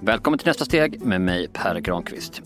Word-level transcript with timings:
Välkommen 0.00 0.38
till 0.38 0.48
nästa 0.48 0.64
steg 0.64 1.06
med 1.06 1.20
mig 1.20 1.48
Per 1.48 1.80
Granqvist. 1.80 2.42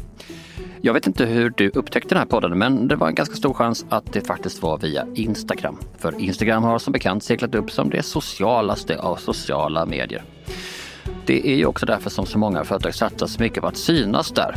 Jag 0.80 0.94
vet 0.94 1.06
inte 1.06 1.26
hur 1.26 1.50
du 1.56 1.68
upptäckte 1.68 2.08
den 2.08 2.18
här 2.18 2.26
podden, 2.26 2.58
men 2.58 2.88
det 2.88 2.96
var 2.96 3.08
en 3.08 3.14
ganska 3.14 3.34
stor 3.34 3.54
chans 3.54 3.86
att 3.88 4.12
det 4.12 4.26
faktiskt 4.26 4.62
var 4.62 4.78
via 4.78 5.06
Instagram. 5.14 5.78
För 5.98 6.20
Instagram 6.20 6.62
har 6.62 6.78
som 6.78 6.92
bekant 6.92 7.24
seglat 7.24 7.54
upp 7.54 7.70
som 7.70 7.90
det 7.90 8.02
socialaste 8.02 8.98
av 8.98 9.16
sociala 9.16 9.86
medier. 9.86 10.24
Det 11.26 11.48
är 11.48 11.56
ju 11.56 11.66
också 11.66 11.86
därför 11.86 12.10
som 12.10 12.26
så 12.26 12.38
många 12.38 12.64
företag 12.64 12.94
satsar 12.94 13.26
så 13.26 13.42
mycket 13.42 13.60
på 13.60 13.66
att 13.66 13.76
synas 13.76 14.30
där. 14.30 14.56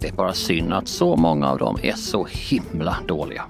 Det 0.00 0.08
är 0.08 0.12
bara 0.12 0.32
synd 0.32 0.72
att 0.72 0.88
så 0.88 1.16
många 1.16 1.48
av 1.48 1.58
dem 1.58 1.78
är 1.82 1.94
så 1.94 2.26
himla 2.30 2.96
dåliga. 3.06 3.44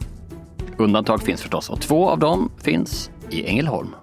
Undantag 0.77 1.23
finns 1.23 1.41
förstås 1.41 1.71
och 1.71 1.80
två 1.80 2.09
av 2.09 2.19
dem 2.19 2.51
finns 2.62 3.11
i 3.33 3.46
Ängelholm. 3.46 3.95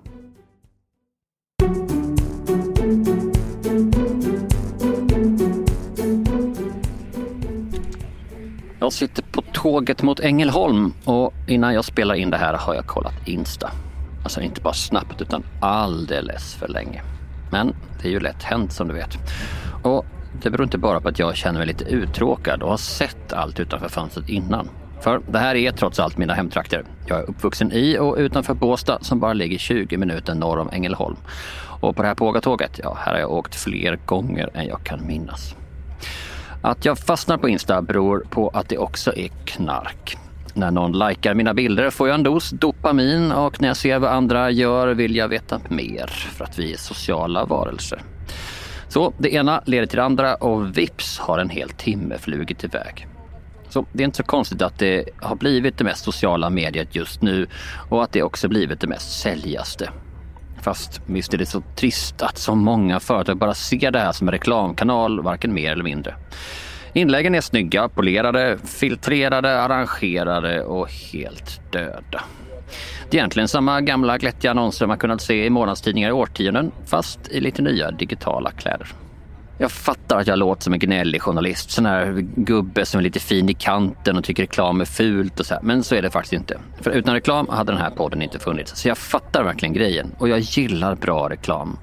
Jag 8.79 8.93
sitter 8.93 9.23
på 9.23 9.41
tåget 9.41 10.01
mot 10.03 10.19
Ängelholm 10.19 10.93
och 11.05 11.33
innan 11.47 11.73
jag 11.73 11.85
spelar 11.85 12.15
in 12.15 12.29
det 12.29 12.37
här 12.37 12.53
har 12.53 12.75
jag 12.75 12.85
kollat 12.85 13.27
Insta. 13.27 13.71
Alltså 14.23 14.41
inte 14.41 14.61
bara 14.61 14.73
snabbt 14.73 15.21
utan 15.21 15.43
alldeles 15.59 16.55
för 16.55 16.67
länge. 16.67 17.01
Men 17.51 17.75
det 18.01 18.07
är 18.07 18.11
ju 18.11 18.19
lätt 18.19 18.43
hänt 18.43 18.73
som 18.73 18.87
du 18.87 18.93
vet. 18.93 19.17
Och 19.83 20.05
det 20.41 20.49
beror 20.49 20.63
inte 20.63 20.77
bara 20.77 21.01
på 21.01 21.07
att 21.07 21.19
jag 21.19 21.35
känner 21.35 21.59
mig 21.59 21.67
lite 21.67 21.83
uttråkad 21.83 22.63
och 22.63 22.69
har 22.69 22.77
sett 22.77 23.33
allt 23.33 23.59
utanför 23.59 23.89
fönstret 23.89 24.29
innan. 24.29 24.69
För 25.01 25.21
det 25.31 25.39
här 25.39 25.55
är 25.55 25.71
trots 25.71 25.99
allt 25.99 26.17
mina 26.17 26.33
hemtrakter. 26.33 26.85
Jag 27.09 27.19
är 27.19 27.29
uppvuxen 27.29 27.71
i 27.71 27.97
och 27.99 28.15
utanför 28.17 28.53
Båstad 28.53 28.97
som 29.01 29.19
bara 29.19 29.33
ligger 29.33 29.57
20 29.57 29.97
minuter 29.97 30.35
norr 30.35 30.57
om 30.57 30.69
Ängelholm. 30.71 31.17
Och 31.81 31.95
på 31.95 32.01
det 32.01 32.07
här 32.07 32.15
Pågatåget, 32.15 32.79
ja, 32.83 32.97
här 32.99 33.13
har 33.13 33.19
jag 33.19 33.31
åkt 33.31 33.55
fler 33.55 33.99
gånger 34.05 34.49
än 34.53 34.67
jag 34.67 34.83
kan 34.83 35.07
minnas. 35.07 35.55
Att 36.61 36.85
jag 36.85 36.99
fastnar 36.99 37.37
på 37.37 37.49
Insta 37.49 37.81
beror 37.81 38.25
på 38.29 38.49
att 38.49 38.69
det 38.69 38.77
också 38.77 39.15
är 39.15 39.27
knark. 39.45 40.17
När 40.53 40.71
någon 40.71 40.99
likar 41.07 41.33
mina 41.33 41.53
bilder 41.53 41.89
får 41.89 42.07
jag 42.07 42.15
en 42.15 42.23
dos 42.23 42.49
dopamin 42.49 43.31
och 43.31 43.61
när 43.61 43.67
jag 43.67 43.77
ser 43.77 43.99
vad 43.99 44.11
andra 44.11 44.51
gör 44.51 44.87
vill 44.87 45.15
jag 45.15 45.27
veta 45.27 45.59
mer 45.69 46.07
för 46.07 46.45
att 46.45 46.59
vi 46.59 46.73
är 46.73 46.77
sociala 46.77 47.45
varelser. 47.45 48.01
Så 48.87 49.13
det 49.17 49.33
ena 49.33 49.61
leder 49.65 49.85
till 49.85 49.97
det 49.97 50.03
andra 50.03 50.35
och 50.35 50.77
vips 50.77 51.19
har 51.19 51.37
en 51.37 51.49
hel 51.49 51.69
timme 51.69 52.17
flugit 52.17 52.63
iväg. 52.63 53.08
Så 53.69 53.85
det 53.91 54.03
är 54.03 54.05
inte 54.05 54.17
så 54.17 54.23
konstigt 54.23 54.61
att 54.61 54.79
det 54.79 55.05
har 55.17 55.35
blivit 55.35 55.77
det 55.77 55.83
mest 55.83 56.03
sociala 56.03 56.49
mediet 56.49 56.95
just 56.95 57.21
nu 57.21 57.47
och 57.89 58.03
att 58.03 58.11
det 58.11 58.23
också 58.23 58.47
blivit 58.47 58.81
det 58.81 58.87
mest 58.87 59.21
säljaste. 59.21 59.89
Fast 60.61 61.01
visst 61.05 61.33
är 61.33 61.37
det 61.37 61.45
så 61.45 61.63
trist 61.75 62.21
att 62.21 62.37
så 62.37 62.55
många 62.55 62.99
företag 62.99 63.37
bara 63.37 63.53
ser 63.53 63.91
det 63.91 63.99
här 63.99 64.11
som 64.11 64.27
en 64.27 64.31
reklamkanal, 64.31 65.21
varken 65.21 65.53
mer 65.53 65.71
eller 65.71 65.83
mindre. 65.83 66.15
Inläggen 66.93 67.35
är 67.35 67.41
snygga, 67.41 67.89
polerade, 67.89 68.57
filtrerade, 68.63 69.61
arrangerade 69.61 70.63
och 70.63 70.89
helt 70.91 71.71
döda. 71.71 72.23
Det 73.09 73.17
är 73.17 73.19
egentligen 73.19 73.47
samma 73.47 73.81
gamla 73.81 74.17
glättiga 74.17 74.51
annonser 74.51 74.87
man 74.87 74.97
kunnat 74.97 75.21
se 75.21 75.45
i 75.45 75.49
månadstidningar 75.49 76.09
i 76.09 76.11
årtionden, 76.11 76.71
fast 76.85 77.19
i 77.31 77.39
lite 77.39 77.61
nya 77.61 77.91
digitala 77.91 78.51
kläder. 78.51 78.87
Jag 79.61 79.71
fattar 79.71 80.19
att 80.19 80.27
jag 80.27 80.39
låter 80.39 80.63
som 80.63 80.73
en 80.73 80.79
gnällig 80.79 81.21
journalist, 81.21 81.71
sån 81.71 81.85
här 81.85 82.25
gubbe 82.35 82.85
som 82.85 82.99
är 82.99 83.03
lite 83.03 83.19
fin 83.19 83.49
i 83.49 83.53
kanten 83.53 84.17
och 84.17 84.23
tycker 84.23 84.43
reklam 84.43 84.81
är 84.81 84.85
fult 84.85 85.39
och 85.39 85.45
så 85.45 85.53
här. 85.53 85.61
Men 85.61 85.83
så 85.83 85.95
är 85.95 86.01
det 86.01 86.09
faktiskt 86.09 86.33
inte. 86.33 86.59
För 86.81 86.91
utan 86.91 87.13
reklam 87.13 87.47
hade 87.49 87.71
den 87.71 87.81
här 87.81 87.89
podden 87.89 88.21
inte 88.21 88.39
funnits. 88.39 88.81
Så 88.81 88.87
jag 88.87 88.97
fattar 88.97 89.43
verkligen 89.43 89.73
grejen 89.73 90.15
och 90.17 90.29
jag 90.29 90.39
gillar 90.39 90.95
bra 90.95 91.29
reklam. 91.29 91.77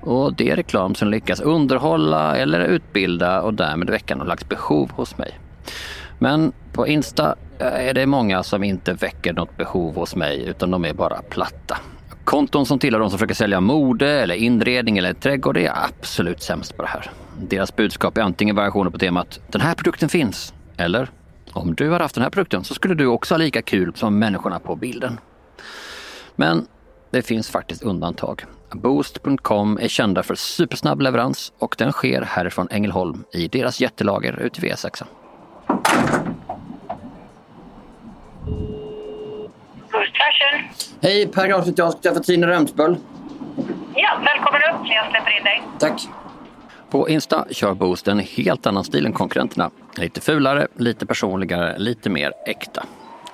Och 0.00 0.34
det 0.34 0.50
är 0.50 0.56
reklam 0.56 0.94
som 0.94 1.08
lyckas 1.08 1.40
underhålla 1.40 2.36
eller 2.36 2.60
utbilda 2.60 3.42
och 3.42 3.54
därmed 3.54 3.90
väcka 3.90 4.14
någon 4.14 4.26
slags 4.26 4.48
behov 4.48 4.90
hos 4.90 5.18
mig. 5.18 5.38
Men 6.18 6.52
på 6.72 6.86
Insta 6.86 7.34
eh, 7.58 7.88
är 7.88 7.94
det 7.94 8.06
många 8.06 8.42
som 8.42 8.64
inte 8.64 8.92
väcker 8.92 9.32
något 9.32 9.56
behov 9.56 9.94
hos 9.94 10.16
mig 10.16 10.44
utan 10.46 10.70
de 10.70 10.84
är 10.84 10.94
bara 10.94 11.22
platta. 11.22 11.78
Konton 12.28 12.66
som 12.66 12.78
tillhör 12.78 13.00
de 13.00 13.10
som 13.10 13.18
försöker 13.18 13.34
sälja 13.34 13.60
mode 13.60 14.10
eller 14.10 14.34
inredning 14.34 14.98
eller 14.98 15.12
trädgård 15.12 15.56
är 15.56 15.72
absolut 15.84 16.42
sämst 16.42 16.76
på 16.76 16.82
det 16.82 16.88
här. 16.88 17.10
Deras 17.40 17.76
budskap 17.76 18.18
är 18.18 18.22
antingen 18.22 18.56
variationer 18.56 18.90
på 18.90 18.98
temat 18.98 19.40
“den 19.50 19.60
här 19.60 19.74
produkten 19.74 20.08
finns” 20.08 20.54
eller 20.76 21.10
“om 21.52 21.74
du 21.74 21.90
har 21.90 22.00
haft 22.00 22.14
den 22.14 22.22
här 22.22 22.30
produkten 22.30 22.64
så 22.64 22.74
skulle 22.74 22.94
du 22.94 23.06
också 23.06 23.34
ha 23.34 23.38
lika 23.38 23.62
kul 23.62 23.92
som 23.94 24.18
människorna 24.18 24.58
på 24.58 24.76
bilden”. 24.76 25.20
Men 26.36 26.66
det 27.10 27.22
finns 27.22 27.50
faktiskt 27.50 27.82
undantag. 27.82 28.44
Boost.com 28.72 29.78
är 29.82 29.88
kända 29.88 30.22
för 30.22 30.34
supersnabb 30.34 31.00
leverans 31.00 31.52
och 31.58 31.74
den 31.78 31.92
sker 31.92 32.22
härifrån 32.22 32.68
Ängelholm 32.70 33.24
i 33.32 33.48
deras 33.48 33.80
jättelager 33.80 34.40
ute 34.40 34.60
vid 34.60 34.72
E6. 34.72 35.04
Boost 39.92 40.12
Fashion. 40.16 40.68
Hej, 41.02 41.26
Per 41.26 41.46
Granqvist. 41.48 41.78
Jag 41.78 41.92
ska 41.92 42.00
träffa 42.00 42.20
Tina 42.20 42.46
Remsböll. 42.46 42.96
Ja, 43.94 44.20
välkommen 44.24 44.60
upp. 44.74 44.86
Jag 44.86 45.10
släpper 45.10 45.38
in 45.38 45.44
dig. 45.44 45.62
Tack. 45.78 46.08
På 46.90 47.08
Insta 47.08 47.46
kör 47.50 47.74
Boost 47.74 48.08
en 48.08 48.18
helt 48.18 48.66
annan 48.66 48.84
stil 48.84 49.06
än 49.06 49.12
konkurrenterna. 49.12 49.70
Lite 49.96 50.20
fulare, 50.20 50.66
lite 50.74 51.06
personligare, 51.06 51.78
lite 51.78 52.10
mer 52.10 52.32
äkta. 52.46 52.84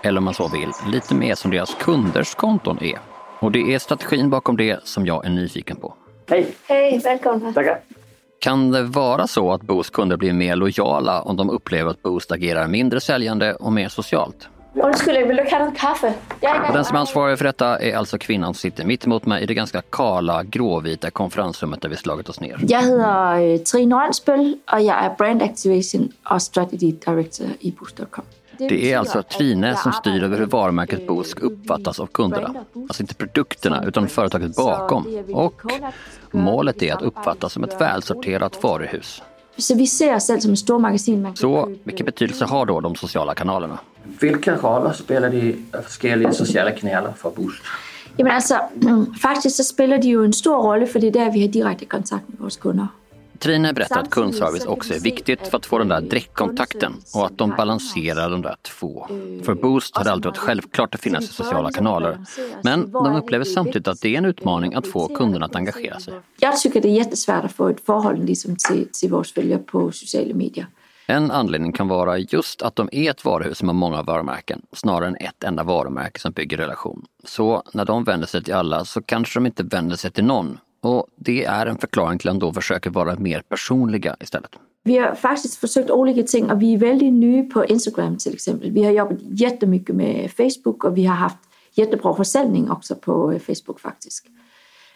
Eller 0.02 0.18
om 0.18 0.24
man 0.24 0.34
så 0.34 0.48
vill, 0.48 0.70
lite 0.92 1.14
mer 1.14 1.34
som 1.34 1.50
deras 1.50 1.74
kunders 1.74 2.34
konton 2.34 2.78
är. 2.82 2.98
Och 3.38 3.52
det 3.52 3.74
är 3.74 3.78
strategin 3.78 4.30
bakom 4.30 4.56
det 4.56 4.80
som 4.84 5.06
jag 5.06 5.26
är 5.26 5.30
nyfiken 5.30 5.76
på. 5.76 5.94
Hej! 6.28 6.46
Hej, 6.68 6.98
välkomna. 6.98 7.52
Tackar! 7.52 7.80
Kan 8.38 8.70
det 8.70 8.82
vara 8.82 9.26
så 9.26 9.52
att 9.52 9.62
Boost 9.62 9.92
kunder 9.92 10.16
blir 10.16 10.32
mer 10.32 10.56
lojala 10.56 11.22
om 11.22 11.36
de 11.36 11.50
upplever 11.50 11.90
att 11.90 12.02
Boost 12.02 12.32
agerar 12.32 12.66
mindre 12.66 13.00
säljande 13.00 13.54
och 13.54 13.72
mer 13.72 13.88
socialt? 13.88 14.48
Undskyld, 14.74 15.26
vill 15.28 15.36
du 15.36 15.42
ha 15.50 15.58
en 15.58 15.72
kaffe? 15.72 16.14
Den 16.72 16.84
som 16.84 16.96
är 16.96 17.00
ansvarig 17.00 17.38
för 17.38 17.44
detta 17.44 17.78
är 17.78 17.96
alltså 17.96 18.18
kvinnan 18.18 18.54
som 18.54 18.58
sitter 18.58 18.84
mitt 18.84 19.06
emot 19.06 19.26
mig 19.26 19.42
i 19.42 19.46
det 19.46 19.54
ganska 19.54 19.82
kala, 19.90 20.42
gråvita 20.42 21.10
konferensrummet 21.10 21.80
där 21.80 21.88
vi 21.88 21.96
slagit 21.96 22.28
oss 22.28 22.40
ner. 22.40 22.58
Jag 22.68 22.82
heter 22.82 23.38
øh, 23.38 23.58
Trine 23.64 23.94
Rønsbøl 23.94 24.54
och 24.72 24.80
jag 24.80 25.04
är 25.04 25.14
Brand 25.18 25.42
Activation 25.42 26.12
och 26.30 26.42
Strategy 26.42 26.92
Director 26.92 27.46
i 27.60 27.70
Boost.com. 27.70 28.24
Det 28.58 28.92
är 28.92 28.98
alltså 28.98 29.22
Trine 29.22 29.76
som 29.76 29.92
styr 29.92 30.22
över 30.22 30.38
hur 30.38 30.46
varumärket 30.46 31.06
Boost 31.06 31.30
ska 31.30 31.46
uppfattas 31.46 32.00
av 32.00 32.06
kunderna. 32.06 32.54
Alltså 32.74 33.02
inte 33.02 33.14
produkterna 33.14 33.84
utan 33.86 34.08
företaget 34.08 34.56
bakom. 34.56 35.06
Och 35.32 35.62
målet 36.30 36.82
är 36.82 36.94
att 36.94 37.02
uppfattas 37.02 37.52
som 37.52 37.64
ett 37.64 37.80
välsorterat 37.80 38.62
varuhus. 38.62 39.22
Så 39.56 39.74
vi 39.74 39.86
ser 39.86 40.16
oss 40.16 40.26
själva 40.26 40.40
som 40.40 40.52
ett 40.52 40.58
stort 40.58 40.80
magasin. 40.80 41.22
Man 41.22 41.32
kan 41.32 41.36
Så 41.36 41.64
købe, 41.64 41.78
vilken 41.84 42.06
betydelse 42.06 42.44
har 42.44 42.66
då 42.66 42.80
de 42.80 42.94
sociala 42.94 43.34
kanalerna? 43.34 43.78
Hvilke 44.20 44.56
roller 44.56 44.92
spiller 44.92 45.30
de 45.30 45.56
forskellige 45.82 46.34
sociale 46.34 46.72
kanaler 46.76 47.12
for 47.16 47.30
Boost? 47.30 47.62
Jamen 48.16 48.32
altså, 48.32 48.58
faktisk 49.22 49.56
så 49.56 49.64
spiller 49.64 49.96
de 49.96 50.08
jo 50.08 50.24
en 50.24 50.32
stor 50.32 50.62
rolle, 50.62 50.86
for 50.86 50.98
det 50.98 51.06
är 51.06 51.12
där 51.12 51.32
vi 51.32 51.40
har 51.40 51.48
direkte 51.48 51.84
kontakt 51.84 52.28
med 52.28 52.38
vores 52.38 52.56
kunder. 52.56 52.86
Trine 53.38 53.72
berättar 53.72 54.00
att 54.00 54.10
kundservice 54.10 54.64
också 54.64 54.94
är 54.94 55.00
viktigt 55.00 55.48
för 55.48 55.56
att 55.56 55.66
få 55.66 55.78
den 55.78 55.88
där 55.88 56.00
direktkontakten 56.00 56.92
och 57.14 57.26
att 57.26 57.38
de 57.38 57.50
balanserar 57.50 58.30
de 58.30 58.42
där 58.42 58.56
två. 58.62 59.06
För 59.42 59.54
Boost 59.54 59.96
har 59.96 60.04
det 60.04 60.12
alltid 60.12 60.24
varit 60.24 60.38
självklart 60.38 60.94
att 60.94 61.00
finnas 61.00 61.24
i 61.24 61.26
sociala 61.26 61.70
kanaler. 61.72 62.18
Men 62.62 62.92
de 62.92 63.16
upplever 63.16 63.44
samtidigt 63.44 63.88
att 63.88 64.00
det 64.00 64.14
är 64.14 64.18
en 64.18 64.24
utmaning 64.24 64.74
att 64.74 64.86
få 64.86 65.08
kunderna 65.08 65.46
att 65.46 65.56
engagera 65.56 66.00
sig. 66.00 66.14
Jag 66.40 66.60
tycker 66.60 66.80
det 66.80 66.88
är 66.88 66.92
jättesvårt 66.92 67.44
att 67.44 67.52
få 67.52 67.68
ett 67.68 67.86
förhållande 67.86 68.26
liksom 68.26 68.56
till, 68.68 68.88
till 68.92 69.10
våra 69.10 69.24
följare 69.24 69.62
på 69.62 69.92
sociala 69.92 70.34
medier. 70.34 70.66
En 71.06 71.30
anledning 71.30 71.72
kan 71.72 71.88
vara 71.88 72.18
just 72.18 72.62
att 72.62 72.76
de 72.76 72.88
är 72.92 73.10
ett 73.10 73.24
varuhus 73.24 73.58
som 73.58 73.68
har 73.68 73.74
många 73.74 74.02
varumärken, 74.02 74.62
snarare 74.72 75.08
än 75.08 75.16
ett 75.16 75.44
enda 75.44 75.62
varumärke 75.62 76.20
som 76.20 76.32
bygger 76.32 76.56
relation. 76.56 77.04
Så 77.24 77.62
när 77.72 77.84
de 77.84 78.04
vänder 78.04 78.26
sig 78.26 78.44
till 78.44 78.54
alla 78.54 78.84
så 78.84 79.02
kanske 79.02 79.40
de 79.40 79.46
inte 79.46 79.62
vänder 79.62 79.96
sig 79.96 80.10
till 80.10 80.24
någon. 80.24 80.58
Och 80.80 81.06
det 81.16 81.44
är 81.44 81.66
en 81.66 81.78
förklaring 81.78 82.18
till 82.18 82.28
att 82.28 82.40
de 82.40 82.46
då 82.46 82.52
försöker 82.52 82.90
vara 82.90 83.16
mer 83.16 83.40
personliga 83.40 84.16
istället. 84.20 84.50
Vi 84.82 84.98
har 84.98 85.14
faktiskt 85.14 85.56
försökt 85.56 85.90
olika 85.90 86.22
ting 86.22 86.50
och 86.50 86.62
vi 86.62 86.74
är 86.74 86.78
väldigt 86.78 87.12
nya 87.12 87.42
på 87.42 87.64
Instagram 87.64 88.16
till 88.16 88.34
exempel. 88.34 88.70
Vi 88.70 88.84
har 88.84 88.92
jobbat 88.92 89.18
jättemycket 89.20 89.96
med 89.96 90.30
Facebook 90.30 90.84
och 90.84 90.96
vi 90.96 91.04
har 91.04 91.16
haft 91.16 91.38
jättebra 91.72 92.14
försäljning 92.14 92.70
också 92.70 92.94
på 92.94 93.38
Facebook 93.46 93.80
faktiskt. 93.80 94.26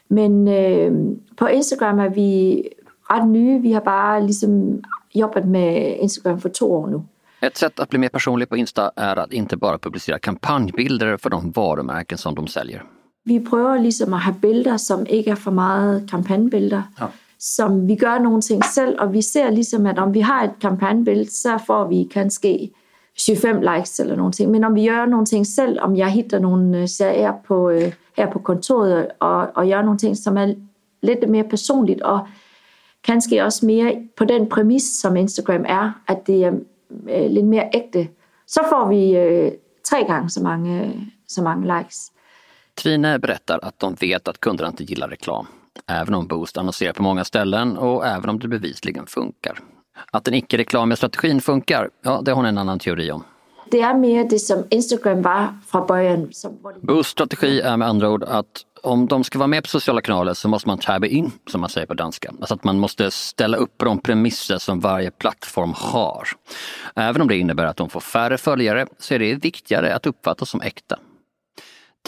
Men 0.08 0.48
eh, 0.48 0.92
på 1.36 1.50
Instagram 1.50 1.98
är 1.98 2.08
vi 2.08 2.62
rätt 3.10 3.26
nya. 3.26 3.58
Vi 3.58 3.72
har 3.72 3.80
bara 3.80 4.18
liksom 4.18 4.82
jobbat 5.12 5.44
med 5.44 5.98
Instagram 5.98 6.40
för 6.40 6.48
två 6.48 6.66
år 6.66 6.86
nu. 6.86 7.02
Ett 7.40 7.56
sätt 7.56 7.80
att 7.80 7.88
bli 7.88 7.98
mer 7.98 8.08
personlig 8.08 8.48
på 8.48 8.56
Insta 8.56 8.90
är 8.96 9.16
att 9.16 9.32
inte 9.32 9.56
bara 9.56 9.78
publicera 9.78 10.18
kampanjbilder 10.18 11.16
för 11.16 11.30
de 11.30 11.50
varumärken 11.50 12.18
som 12.18 12.34
de 12.34 12.46
säljer. 12.46 12.82
Vi 13.24 13.40
prøver 13.40 13.78
ligesom 13.78 14.14
at 14.14 14.20
have 14.20 14.36
billeder, 14.40 14.76
som 14.76 15.06
ikke 15.06 15.30
er 15.30 15.34
for 15.34 15.50
meget 15.50 16.10
kampagnebilder. 16.10 16.82
Ja. 17.00 17.06
Som 17.38 17.86
vi 17.86 17.94
gør 17.94 18.18
nogle 18.18 18.42
ting 18.42 18.64
selv, 18.64 18.96
og 19.00 19.12
vi 19.12 19.22
ser 19.22 19.50
ligesom, 19.50 19.86
at 19.86 19.98
om 19.98 20.14
vi 20.14 20.20
har 20.20 20.44
et 20.44 20.50
kampagnebillede, 20.60 21.30
så 21.30 21.58
får 21.66 21.88
vi 21.88 22.08
kanskje 22.12 22.70
25 23.18 23.60
likes 23.60 24.00
eller 24.00 24.16
någonting. 24.16 24.50
Men 24.50 24.64
om 24.64 24.74
vi 24.74 24.82
gör 24.82 25.06
någonting 25.06 25.44
själv, 25.44 25.78
om 25.78 25.96
jag 25.96 26.10
hittar 26.10 26.38
någon 26.38 26.74
øh, 26.74 26.88
serie 26.88 27.32
på, 27.46 27.70
øh, 27.70 27.92
här 28.16 28.26
på 28.26 28.38
kontoret 28.38 29.08
och, 29.20 29.56
och 29.56 29.66
gör 29.66 29.82
någonting 29.82 30.16
som 30.16 30.36
är 30.36 30.56
lite 31.02 31.26
mer 31.26 31.42
personligt 31.42 32.02
och 32.02 32.20
kanske 33.08 33.46
också 33.46 33.66
mer 33.66 34.08
på 34.14 34.24
den 34.24 34.48
premiss 34.48 35.00
som 35.00 35.16
Instagram 35.16 35.64
är, 35.64 35.92
att 36.06 36.26
det 36.26 36.44
är 36.44 36.52
øh, 37.08 37.30
lite 37.30 37.46
mer 37.46 37.70
äkta, 37.72 38.06
så 38.46 38.62
får 38.64 38.88
vi 38.88 39.16
øh, 39.16 39.52
tre 39.90 40.04
gånger 40.04 40.28
så 40.28 40.42
många, 40.42 40.90
så 41.26 41.42
många 41.42 41.78
likes. 41.78 42.12
Trine 42.74 43.18
berättar 43.18 43.58
att 43.62 43.78
de 43.78 43.94
vet 43.94 44.28
att 44.28 44.40
kunderna 44.40 44.68
inte 44.68 44.84
gillar 44.84 45.08
reklam. 45.08 45.46
Även 45.86 46.14
om 46.14 46.26
Boost 46.26 46.56
annonserar 46.56 46.92
på 46.92 47.02
många 47.02 47.24
ställen 47.24 47.76
och 47.78 48.06
även 48.06 48.30
om 48.30 48.38
det 48.38 48.48
bevisligen 48.48 49.06
funkar. 49.06 49.58
Att 50.12 50.24
den 50.24 50.34
icke-reklamiga 50.34 50.96
strategin 50.96 51.40
funkar, 51.40 51.90
ja 52.02 52.20
det 52.24 52.30
har 52.30 52.36
hon 52.36 52.46
en 52.46 52.58
annan 52.58 52.78
teori 52.78 53.10
om. 53.12 53.22
Det 53.70 53.80
är 53.80 53.94
mer 53.94 54.24
det 54.30 54.38
som 54.38 54.64
Instagram 54.70 55.22
var 55.22 55.46
från 55.66 55.86
början. 55.86 56.30
Boosts 56.80 57.12
strategi 57.12 57.60
är 57.60 57.76
med 57.76 57.88
andra 57.88 58.10
ord 58.10 58.22
att 58.22 58.64
om 58.82 59.06
de 59.06 59.24
ska 59.24 59.38
vara 59.38 59.46
med 59.46 59.62
på 59.62 59.68
sociala 59.68 60.00
kanaler 60.00 60.34
så 60.34 60.48
måste 60.48 60.68
man 60.68 60.78
tabba 60.78 61.06
in, 61.06 61.32
som 61.50 61.60
man 61.60 61.70
säger 61.70 61.86
på 61.86 61.94
danska. 61.94 62.32
Alltså 62.40 62.54
att 62.54 62.64
man 62.64 62.78
måste 62.78 63.10
ställa 63.10 63.56
upp 63.56 63.74
de 63.76 63.98
premisser 63.98 64.58
som 64.58 64.80
varje 64.80 65.10
plattform 65.10 65.72
har. 65.76 66.28
Även 66.94 67.22
om 67.22 67.28
det 67.28 67.36
innebär 67.36 67.64
att 67.64 67.76
de 67.76 67.90
får 67.90 68.00
färre 68.00 68.38
följare 68.38 68.86
så 68.98 69.14
är 69.14 69.18
det 69.18 69.34
viktigare 69.34 69.94
att 69.94 70.06
uppfattas 70.06 70.50
som 70.50 70.60
äkta. 70.60 70.98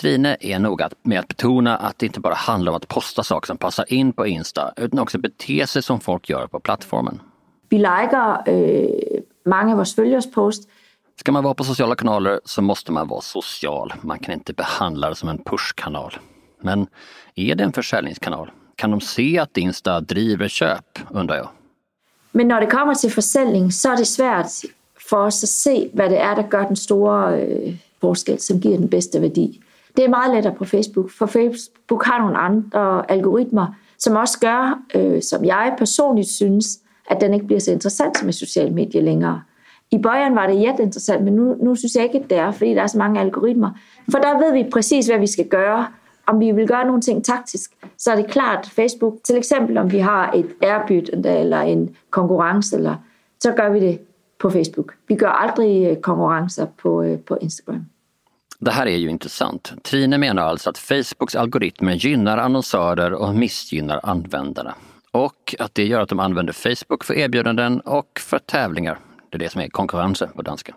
Trine 0.00 0.36
är 0.40 0.58
noga 0.58 0.90
med 1.02 1.20
att 1.20 1.28
betona 1.28 1.76
att 1.76 1.98
det 1.98 2.06
inte 2.06 2.20
bara 2.20 2.34
handlar 2.34 2.72
om 2.72 2.76
att 2.76 2.88
posta 2.88 3.22
saker 3.22 3.46
som 3.46 3.56
passar 3.56 3.92
in 3.92 4.12
på 4.12 4.26
Insta, 4.26 4.72
utan 4.76 4.98
också 4.98 5.18
bete 5.18 5.66
sig 5.66 5.82
som 5.82 6.00
folk 6.00 6.28
gör 6.28 6.46
på 6.46 6.60
plattformen. 6.60 7.20
Vi 7.68 7.78
likar 7.78 8.42
eh, 8.46 9.20
många 9.46 9.70
av 9.70 9.76
våra 9.76 9.84
följares 9.84 10.32
post. 10.32 10.68
Ska 11.20 11.32
man 11.32 11.44
vara 11.44 11.54
på 11.54 11.64
sociala 11.64 11.94
kanaler 11.94 12.40
så 12.44 12.62
måste 12.62 12.92
man 12.92 13.08
vara 13.08 13.20
social. 13.20 13.92
Man 14.00 14.18
kan 14.18 14.34
inte 14.34 14.52
behandla 14.52 15.08
det 15.08 15.14
som 15.14 15.28
en 15.28 15.44
pushkanal. 15.44 16.18
Men 16.60 16.86
är 17.34 17.54
det 17.54 17.64
en 17.64 17.72
försäljningskanal? 17.72 18.50
Kan 18.76 18.90
de 18.90 19.00
se 19.00 19.38
att 19.38 19.56
Insta 19.56 20.00
driver 20.00 20.48
köp, 20.48 20.98
undrar 21.10 21.36
jag. 21.36 21.48
Men 22.32 22.48
när 22.48 22.60
det 22.60 22.66
kommer 22.66 22.94
till 22.94 23.10
försäljning 23.10 23.72
så 23.72 23.92
är 23.92 23.96
det 23.96 24.04
svårt 24.04 24.70
för 24.98 25.26
oss 25.26 25.44
att 25.44 25.48
se 25.48 25.88
vad 25.92 26.10
det 26.10 26.18
är 26.18 26.38
øh, 26.38 26.44
som 26.44 26.58
gör 26.58 26.66
den 26.68 26.76
stora 26.76 27.36
eh, 27.38 28.36
som 28.38 28.58
ger 28.58 28.78
den 28.78 28.86
bästa 28.86 29.18
värdi. 29.18 29.60
Det 29.94 30.04
är 30.04 30.08
mycket 30.08 30.34
lättare 30.34 30.54
på 30.54 30.64
Facebook, 30.64 31.10
för 31.10 31.26
Facebook 31.26 32.06
har 32.06 32.18
några 32.18 32.38
andra 32.38 33.04
algoritmer 33.08 33.74
som 33.96 34.16
också 34.16 34.38
gör, 34.46 34.74
eh, 34.94 35.00
øh, 35.00 35.20
som 35.20 35.44
jag 35.44 35.78
personligen 35.78 36.24
syns, 36.24 36.78
att 37.08 37.20
den 37.20 37.34
inte 37.34 37.46
blir 37.46 37.60
så 37.60 37.70
intressant 37.70 38.22
med 38.22 38.34
sociala 38.34 38.70
medier 38.70 39.02
längre. 39.02 39.40
I 39.90 39.98
början 39.98 40.34
var 40.34 40.48
det 40.48 40.54
jätteintressant, 40.54 41.22
men 41.22 41.36
nu, 41.36 41.56
nu 41.60 41.76
syns 41.76 41.96
jag 41.96 42.14
inte 42.14 42.34
det 42.34 42.40
är, 42.40 42.52
för 42.52 42.66
det 42.66 42.78
är 42.78 42.88
så 42.88 42.98
många 42.98 43.20
algoritmer. 43.20 43.70
För 44.12 44.20
där 44.20 44.38
vet 44.38 44.54
vi 44.54 44.70
precis 44.70 45.08
vad 45.08 45.20
vi 45.20 45.26
ska 45.26 45.42
göra. 45.42 45.86
Om 46.30 46.38
vi 46.38 46.52
vill 46.52 46.70
göra 46.70 46.84
någonting 46.84 47.22
taktiskt 47.22 47.74
så 47.96 48.10
är 48.10 48.16
det 48.16 48.22
klart 48.22 48.66
Facebook, 48.66 49.22
till 49.22 49.36
exempel 49.36 49.78
om 49.78 49.88
vi 49.88 50.00
har 50.00 50.32
ett 50.34 50.62
erbjudande 50.62 51.28
øh, 51.28 51.40
eller 51.40 51.60
en 51.62 51.96
konkurrens, 52.10 52.72
eller, 52.72 52.96
så 53.42 53.50
gör 53.58 53.70
vi 53.70 53.80
det 53.80 53.98
på 54.38 54.50
Facebook. 54.50 54.92
Vi 55.06 55.14
gör 55.14 55.28
aldrig 55.28 55.90
øh, 55.90 55.96
konkurrenser 55.96 56.66
på, 56.82 57.04
øh, 57.04 57.18
på 57.18 57.38
Instagram. 57.40 57.86
Det 58.60 58.70
här 58.70 58.86
är 58.86 58.96
ju 58.96 59.08
intressant. 59.08 59.72
Trine 59.84 60.18
menar 60.18 60.42
alltså 60.42 60.70
att 60.70 60.78
Facebooks 60.78 61.36
algoritmer 61.36 61.92
gynnar 61.92 62.38
annonsörer 62.38 63.12
och 63.12 63.34
missgynnar 63.34 64.00
användarna. 64.02 64.74
Och 65.10 65.54
att 65.58 65.74
det 65.74 65.84
gör 65.84 66.00
att 66.00 66.08
de 66.08 66.20
använder 66.20 66.52
Facebook 66.52 67.04
för 67.04 67.14
erbjudanden 67.14 67.80
och 67.80 68.20
för 68.20 68.38
tävlingar. 68.38 68.98
Det 69.30 69.36
är 69.36 69.38
det 69.38 69.52
som 69.52 69.60
är 69.60 69.68
konkurrensen 69.68 70.28
på 70.36 70.42
danska. 70.42 70.74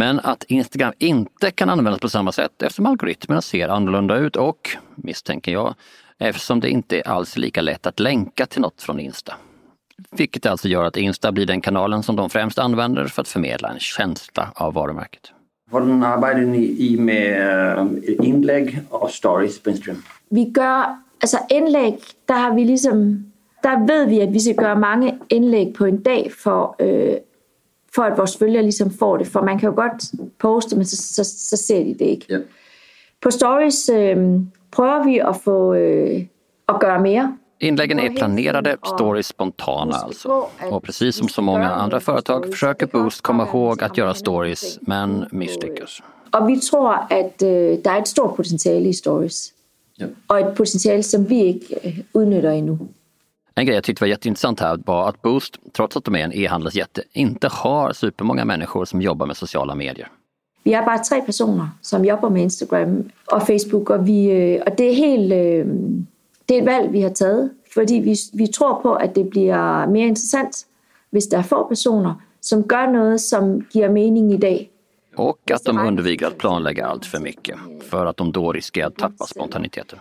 Men 0.00 0.20
att 0.20 0.44
Instagram 0.44 0.92
inte 0.98 1.50
kan 1.50 1.70
användas 1.70 2.00
på 2.00 2.08
samma 2.08 2.32
sätt 2.32 2.62
eftersom 2.62 2.86
algoritmerna 2.86 3.42
ser 3.42 3.68
annorlunda 3.68 4.16
ut 4.16 4.36
och, 4.36 4.70
misstänker 4.94 5.52
jag, 5.52 5.74
eftersom 6.18 6.60
det 6.60 6.70
inte 6.70 6.98
är 6.98 7.08
alls 7.08 7.36
lika 7.36 7.60
lätt 7.60 7.86
att 7.86 8.00
länka 8.00 8.46
till 8.46 8.60
något 8.60 8.82
från 8.82 9.00
Insta. 9.00 9.34
Vilket 10.10 10.46
alltså 10.46 10.68
gör 10.68 10.84
att 10.84 10.96
Insta 10.96 11.32
blir 11.32 11.46
den 11.46 11.60
kanalen 11.60 12.02
som 12.02 12.16
de 12.16 12.30
främst 12.30 12.58
använder 12.58 13.06
för 13.06 13.22
att 13.22 13.28
förmedla 13.28 13.68
en 13.68 13.78
känsla 13.78 14.52
av 14.54 14.74
varumärket. 14.74 15.32
Hvordan 15.70 16.02
arbetar 16.02 16.40
ni 16.40 16.64
i 16.78 16.96
med 16.96 17.78
øh, 17.78 18.26
inlägg 18.28 18.80
och 18.88 19.10
stories 19.10 19.62
på 19.62 19.70
Instagram? 19.70 20.02
Vi 20.30 20.52
gör, 20.56 20.84
alltså 21.22 21.38
inlägg, 21.48 21.98
där 22.24 22.34
har 22.34 22.54
vi 22.54 22.64
liksom, 22.64 23.32
där 23.62 23.86
vet 23.86 24.08
vi 24.08 24.22
att 24.22 24.30
vi 24.30 24.40
ska 24.40 24.62
göra 24.62 24.74
många 24.74 25.18
inlägg 25.28 25.74
på 25.74 25.86
en 25.86 26.02
dag 26.02 26.32
för, 26.32 26.74
øh, 26.78 27.16
för 27.94 28.10
att 28.10 28.18
våra 28.18 28.26
följare 28.26 28.62
liksom 28.62 28.90
får 28.90 29.18
det. 29.18 29.24
För 29.24 29.42
man 29.42 29.58
kan 29.58 29.70
ju 29.70 29.76
gott 29.76 30.02
posta 30.38 30.76
men 30.76 30.86
så, 30.86 30.96
så, 30.96 31.24
så 31.24 31.56
ser 31.56 31.84
de 31.84 31.94
det 31.94 32.04
inte. 32.04 32.32
Ja. 32.32 32.38
På 33.20 33.30
stories 33.30 33.88
øh, 33.88 34.40
prövar 34.70 35.04
vi 35.04 35.20
att 35.20 35.42
få 35.44 35.74
øh, 35.74 36.22
att 36.68 36.82
göra 36.82 36.98
mer. 36.98 37.32
Inläggen 37.60 37.98
är 37.98 38.10
planerade, 38.16 38.76
stories 38.84 39.26
spontana 39.26 39.96
alltså. 39.96 40.48
Och 40.70 40.82
precis 40.82 41.16
som 41.16 41.28
så 41.28 41.42
många 41.42 41.70
andra 41.70 42.00
företag 42.00 42.46
försöker 42.50 42.86
Boost 42.86 43.20
komma 43.20 43.46
ihåg 43.46 43.82
att 43.82 43.98
göra 43.98 44.14
stories, 44.14 44.78
men 44.80 45.26
misslyckas. 45.30 46.02
Och 46.32 46.48
vi 46.48 46.60
tror 46.60 46.94
att 46.94 47.42
øh, 47.42 47.78
det 47.82 47.86
är 47.86 47.98
ett 47.98 48.08
stort 48.08 48.36
potential 48.36 48.86
i 48.86 48.92
stories. 48.92 49.52
Ja. 49.96 50.06
Och 50.26 50.38
ett 50.38 50.56
potential 50.56 51.02
som 51.02 51.24
vi 51.24 51.44
inte 51.44 51.74
øh, 51.84 51.98
utnyttjar 52.14 52.50
ännu. 52.50 52.78
En 53.54 53.66
grej 53.66 53.74
jag 53.74 53.84
tyckte 53.84 54.04
var 54.04 54.08
jätteintressant 54.08 54.60
här 54.60 54.78
var 54.86 55.08
att 55.08 55.22
Boost, 55.22 55.58
trots 55.72 55.96
att 55.96 56.04
de 56.04 56.14
är 56.14 56.24
en 56.24 56.32
e-handelsjätte, 56.32 57.02
inte 57.12 57.48
har 57.48 57.92
supermånga 57.92 58.44
människor 58.44 58.84
som 58.84 59.02
jobbar 59.02 59.26
med 59.26 59.36
sociala 59.36 59.74
medier. 59.74 60.08
Vi 60.62 60.74
är 60.74 60.82
bara 60.82 60.98
tre 60.98 61.20
personer 61.20 61.68
som 61.80 62.04
jobbar 62.04 62.30
med 62.30 62.42
Instagram 62.42 63.10
och 63.32 63.46
Facebook 63.46 63.90
och, 63.90 64.08
vi, 64.08 64.30
øh, 64.30 64.62
och 64.62 64.72
det 64.76 64.84
är 64.84 64.94
helt 64.94 65.32
øh, 65.32 65.66
det 66.50 66.56
är 66.56 66.62
ett 66.62 66.66
val 66.66 66.88
vi 66.88 67.02
har 67.02 67.10
tagit 67.10 67.52
för 67.74 67.86
vi, 67.86 68.16
vi 68.32 68.48
tror 68.48 68.74
på 68.74 68.94
att 68.94 69.14
det 69.14 69.24
blir 69.24 69.86
mer 69.86 70.06
intressant 70.06 70.66
om 71.12 71.20
det 71.30 71.36
är 71.36 71.42
få 71.42 71.64
personer 71.64 72.14
som 72.40 72.64
gör 72.70 72.86
något 72.86 73.20
som 73.20 73.66
ger 73.72 73.88
mening 73.88 74.32
idag. 74.32 74.68
Och 75.16 75.50
att 75.50 75.64
de 75.64 75.78
undviker 75.78 76.26
att 76.26 76.38
planlägga 76.38 76.86
allt 76.86 77.06
för 77.06 77.18
mycket, 77.18 77.56
för 77.90 78.06
att 78.06 78.16
de 78.16 78.32
då 78.32 78.52
riskerar 78.52 78.86
att 78.86 78.96
tappa 78.96 79.26
spontaniteten. 79.26 79.98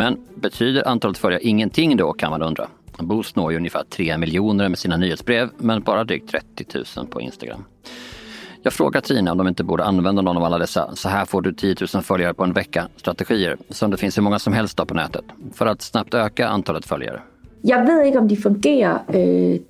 Men 0.00 0.18
betyder 0.34 0.88
antalet 0.88 1.18
följare 1.18 1.42
ingenting 1.42 1.96
då 1.96 2.12
kan 2.12 2.30
man 2.30 2.42
undra? 2.42 2.68
Boost 2.98 3.36
når 3.36 3.52
ju 3.52 3.58
ungefär 3.58 3.84
3 3.84 4.18
miljoner 4.18 4.68
med 4.68 4.78
sina 4.78 4.96
nyhetsbrev, 4.96 5.48
men 5.56 5.82
bara 5.82 6.04
drygt 6.04 6.30
30 6.30 6.64
000 6.96 7.06
på 7.06 7.20
Instagram. 7.20 7.64
Jag 8.62 8.72
frågar 8.72 9.00
Tina 9.00 9.32
om 9.32 9.38
de 9.38 9.48
inte 9.48 9.64
borde 9.64 9.84
använda 9.84 10.22
någon 10.22 10.36
av 10.36 10.44
alla 10.44 10.58
dessa 10.58 10.96
så 10.96 11.08
här 11.08 11.24
får 11.24 11.42
du 11.42 11.52
10 11.52 11.76
000 11.94 12.02
följare 12.02 12.34
på 12.34 12.44
en 12.44 12.52
vecka 12.52 12.88
strategier 12.96 13.56
som 13.68 13.90
det 13.90 13.96
finns 13.96 14.18
hur 14.18 14.22
många 14.22 14.38
som 14.38 14.52
helst 14.52 14.76
på 14.86 14.94
nätet 14.94 15.24
för 15.54 15.66
att 15.66 15.82
snabbt 15.82 16.14
öka 16.14 16.48
antalet 16.48 16.86
följare. 16.86 17.20
Jag 17.62 17.86
vet 17.86 18.06
inte 18.06 18.18
om 18.18 18.28
de 18.28 18.36
fungerar. 18.36 19.02
eh, 19.08 19.20
øh, 19.20 19.60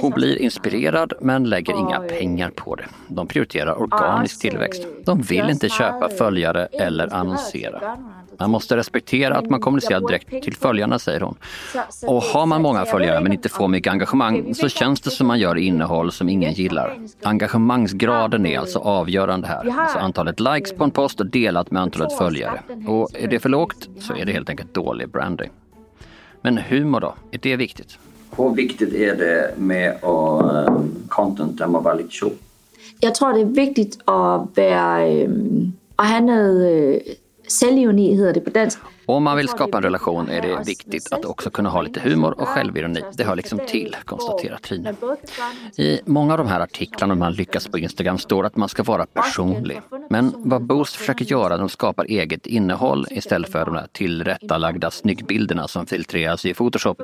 hon 0.00 0.10
blir 0.10 0.42
inspirerad 0.42 1.12
men 1.20 1.44
lägger 1.44 1.78
inga 1.78 2.00
pengar 2.00 2.50
på 2.50 2.74
det. 2.74 2.84
De 3.08 3.26
prioriterar 3.26 3.82
organisk 3.82 4.40
tillväxt. 4.40 4.86
De 5.04 5.22
vill 5.22 5.50
inte 5.50 5.68
köpa 5.68 6.08
följare 6.08 6.66
eller 6.66 7.14
annonsera. 7.14 7.96
Man 8.38 8.50
måste 8.50 8.76
respektera 8.76 9.36
att 9.36 9.50
man 9.50 9.60
kommunicerar 9.60 10.00
direkt 10.00 10.42
till 10.42 10.56
följarna, 10.56 10.98
säger 10.98 11.20
hon. 11.20 11.36
Och 12.06 12.22
har 12.22 12.46
man 12.46 12.62
många 12.62 12.84
följare 12.84 13.20
men 13.20 13.32
inte 13.32 13.48
får 13.48 13.68
mycket 13.68 13.92
engagemang 13.92 14.54
så 14.54 14.68
känns 14.68 15.00
det 15.00 15.10
som 15.10 15.26
man 15.26 15.38
gör 15.38 15.56
innehåll 15.58 16.12
som 16.12 16.28
ingen 16.28 16.52
gillar. 16.52 16.98
Engagemangsgraden 17.22 18.46
är 18.46 18.58
alltså 18.58 18.78
avgörande 18.78 19.46
här. 19.46 19.80
Alltså 19.80 19.98
antalet 19.98 20.40
likes 20.40 20.72
på 20.72 20.84
en 20.84 20.90
post 20.90 21.20
delat 21.24 21.70
med 21.70 21.82
antalet 21.82 22.18
följare. 22.18 22.62
Och 22.88 23.08
är 23.14 23.28
det 23.28 23.38
för 23.38 23.48
lågt 23.48 23.88
så 23.98 24.14
är 24.16 24.24
det 24.24 24.32
helt 24.32 24.50
enkelt 24.50 24.74
dålig 24.74 25.08
branding. 25.08 25.50
Men 26.42 26.58
humor 26.58 27.00
då? 27.00 27.14
Är 27.32 27.38
det 27.38 27.56
viktigt? 27.56 27.98
Hur 28.36 28.54
viktigt 28.54 28.94
är 28.94 29.16
det 29.16 29.54
med 29.56 29.90
att 29.90 30.68
um, 30.68 30.94
content 31.08 31.58
där 31.58 31.66
man 31.66 31.82
vara 31.82 31.94
lite 31.94 32.10
show? 32.10 32.32
Jag 33.00 33.14
tror 33.14 33.32
det 33.32 33.40
är 33.40 33.44
viktigt 33.44 33.98
att, 34.04 34.56
vara, 34.56 35.02
att 35.96 36.08
ha 36.10 36.20
något 36.20 36.60
øh, 36.60 37.00
självironi, 37.60 38.16
heter 38.16 38.32
det 38.32 38.40
på 38.40 38.50
dansk. 38.50 38.78
Om 39.06 39.22
man 39.22 39.36
vill 39.36 39.48
skapa 39.48 39.76
en 39.76 39.82
relation 39.82 40.28
är 40.28 40.42
det 40.42 40.66
viktigt 40.66 41.12
att 41.12 41.24
också 41.24 41.50
kunna 41.50 41.68
ha 41.68 41.82
lite 41.82 42.00
humor 42.00 42.40
och 42.40 42.48
självironi. 42.48 43.02
Det 43.12 43.24
hör 43.24 43.36
liksom 43.36 43.58
till, 43.68 43.96
konstaterar 44.04 44.56
Trine. 44.56 44.94
I 45.76 46.00
många 46.04 46.32
av 46.32 46.38
de 46.38 46.46
här 46.46 46.60
artiklarna 46.60 47.14
man 47.14 47.32
lyckas 47.32 47.68
på 47.68 47.78
Instagram 47.78 48.18
står 48.18 48.46
att 48.46 48.56
man 48.56 48.68
ska 48.68 48.82
vara 48.82 49.06
personlig. 49.06 49.80
Men 50.10 50.32
vad 50.36 50.62
Boost 50.62 50.96
försöker 50.96 51.24
göra, 51.24 51.56
de 51.56 51.68
skapar 51.68 52.04
eget 52.04 52.46
innehåll 52.46 53.06
istället 53.10 53.52
för 53.52 53.64
de 53.64 53.74
där 53.74 53.88
tillrättalagda 53.92 54.90
snyggbilderna 54.90 55.68
som 55.68 55.86
filtreras 55.86 56.44
i 56.44 56.54
Photoshop. 56.54 57.02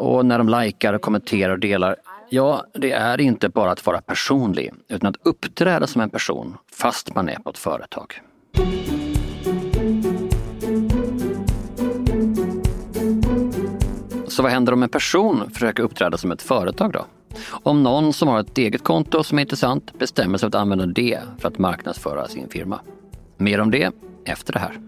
Och 0.00 0.26
när 0.26 0.38
de 0.38 0.48
likar, 0.48 0.98
kommenterar 0.98 1.52
och 1.52 1.58
delar, 1.58 1.96
ja, 2.28 2.64
det 2.72 2.92
är 2.92 3.20
inte 3.20 3.48
bara 3.48 3.70
att 3.70 3.86
vara 3.86 4.00
personlig, 4.00 4.72
utan 4.88 5.08
att 5.10 5.16
uppträda 5.22 5.86
som 5.86 6.00
en 6.00 6.10
person 6.10 6.56
fast 6.72 7.14
man 7.14 7.28
är 7.28 7.36
på 7.36 7.50
ett 7.50 7.58
företag. 7.58 8.20
Så 14.28 14.42
vad 14.42 14.52
händer 14.52 14.72
om 14.72 14.82
en 14.82 14.88
person 14.88 15.50
försöker 15.50 15.82
uppträda 15.82 16.16
som 16.16 16.32
ett 16.32 16.42
företag 16.42 16.92
då? 16.92 17.04
Om 17.50 17.82
någon 17.82 18.12
som 18.12 18.28
har 18.28 18.40
ett 18.40 18.58
eget 18.58 18.84
konto 18.84 19.22
som 19.22 19.38
är 19.38 19.42
intressant 19.42 19.98
bestämmer 19.98 20.38
sig 20.38 20.50
för 20.50 20.58
att 20.58 20.62
använda 20.62 20.86
det 20.86 21.20
för 21.38 21.48
att 21.48 21.58
marknadsföra 21.58 22.28
sin 22.28 22.48
firma. 22.48 22.80
Mer 23.36 23.60
om 23.60 23.70
det 23.70 23.90
efter 24.24 24.52
det 24.52 24.58
här. 24.58 24.80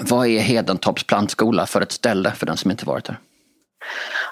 Vad 0.00 0.26
är 0.26 0.40
Hedentorps 0.40 1.04
plantskola 1.04 1.66
för 1.66 1.80
ett 1.80 1.92
ställe 1.92 2.30
för 2.30 2.46
den 2.46 2.56
som 2.56 2.70
inte 2.70 2.86
varit 2.86 3.04
där? 3.04 3.16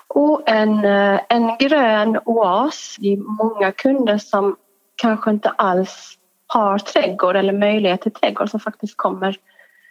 Och 0.06 0.42
en, 0.48 0.84
eh, 0.84 1.20
en 1.28 1.56
grön 1.58 2.18
oas. 2.24 2.96
Det 2.98 3.12
är 3.12 3.16
många 3.16 3.72
kunder 3.72 4.18
som 4.18 4.56
kanske 4.96 5.30
inte 5.30 5.48
alls 5.48 6.18
har 6.46 6.78
trädgård 6.78 7.36
eller 7.36 7.52
möjlighet 7.52 8.00
till 8.00 8.12
trädgård 8.12 8.50
som 8.50 8.60
faktiskt 8.60 8.96
kommer 8.96 9.36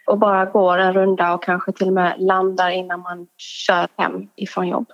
och 0.06 0.18
bara 0.18 0.44
går 0.44 0.78
en 0.78 0.92
runda 0.92 1.34
och 1.34 1.44
kanske 1.44 1.72
till 1.72 1.86
och 1.86 1.92
med 1.92 2.14
landar 2.18 2.70
innan 2.70 3.00
man 3.00 3.26
kör 3.36 3.88
hem 3.96 4.28
ifrån 4.36 4.68
jobb. 4.68 4.86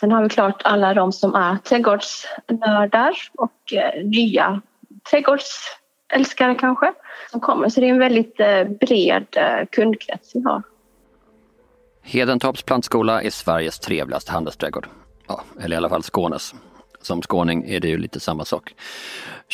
Sen 0.00 0.12
har 0.12 0.22
vi 0.22 0.28
klart 0.28 0.62
alla 0.64 0.94
de 0.94 1.12
som 1.12 1.34
är 1.34 1.56
trädgårdsnördar 1.56 3.14
och 3.34 3.72
eh, 3.72 4.04
nya 4.04 4.62
nya 5.04 5.79
trädgårdsälskare 6.10 6.54
kanske 6.54 6.92
som 7.30 7.40
kommer. 7.40 7.68
Så 7.68 7.80
det 7.80 7.86
är 7.86 7.90
en 7.90 7.98
väldigt 7.98 8.40
eh, 8.40 8.64
bred 8.64 9.26
eh, 9.32 9.66
kundkrets 9.70 10.30
vi 10.34 10.42
har. 10.42 10.62
Hedentorps 12.02 12.62
plantskola 12.62 13.22
är 13.22 13.30
Sveriges 13.30 13.78
trevligaste 13.78 14.32
handelsträdgård. 14.32 14.86
Ja, 15.28 15.42
eller 15.60 15.76
i 15.76 15.78
alla 15.78 15.88
fall 15.88 16.02
Skånes. 16.02 16.54
Som 17.02 17.22
skåning 17.22 17.64
är 17.68 17.80
det 17.80 17.88
ju 17.88 17.98
lite 17.98 18.20
samma 18.20 18.44
sak. 18.44 18.74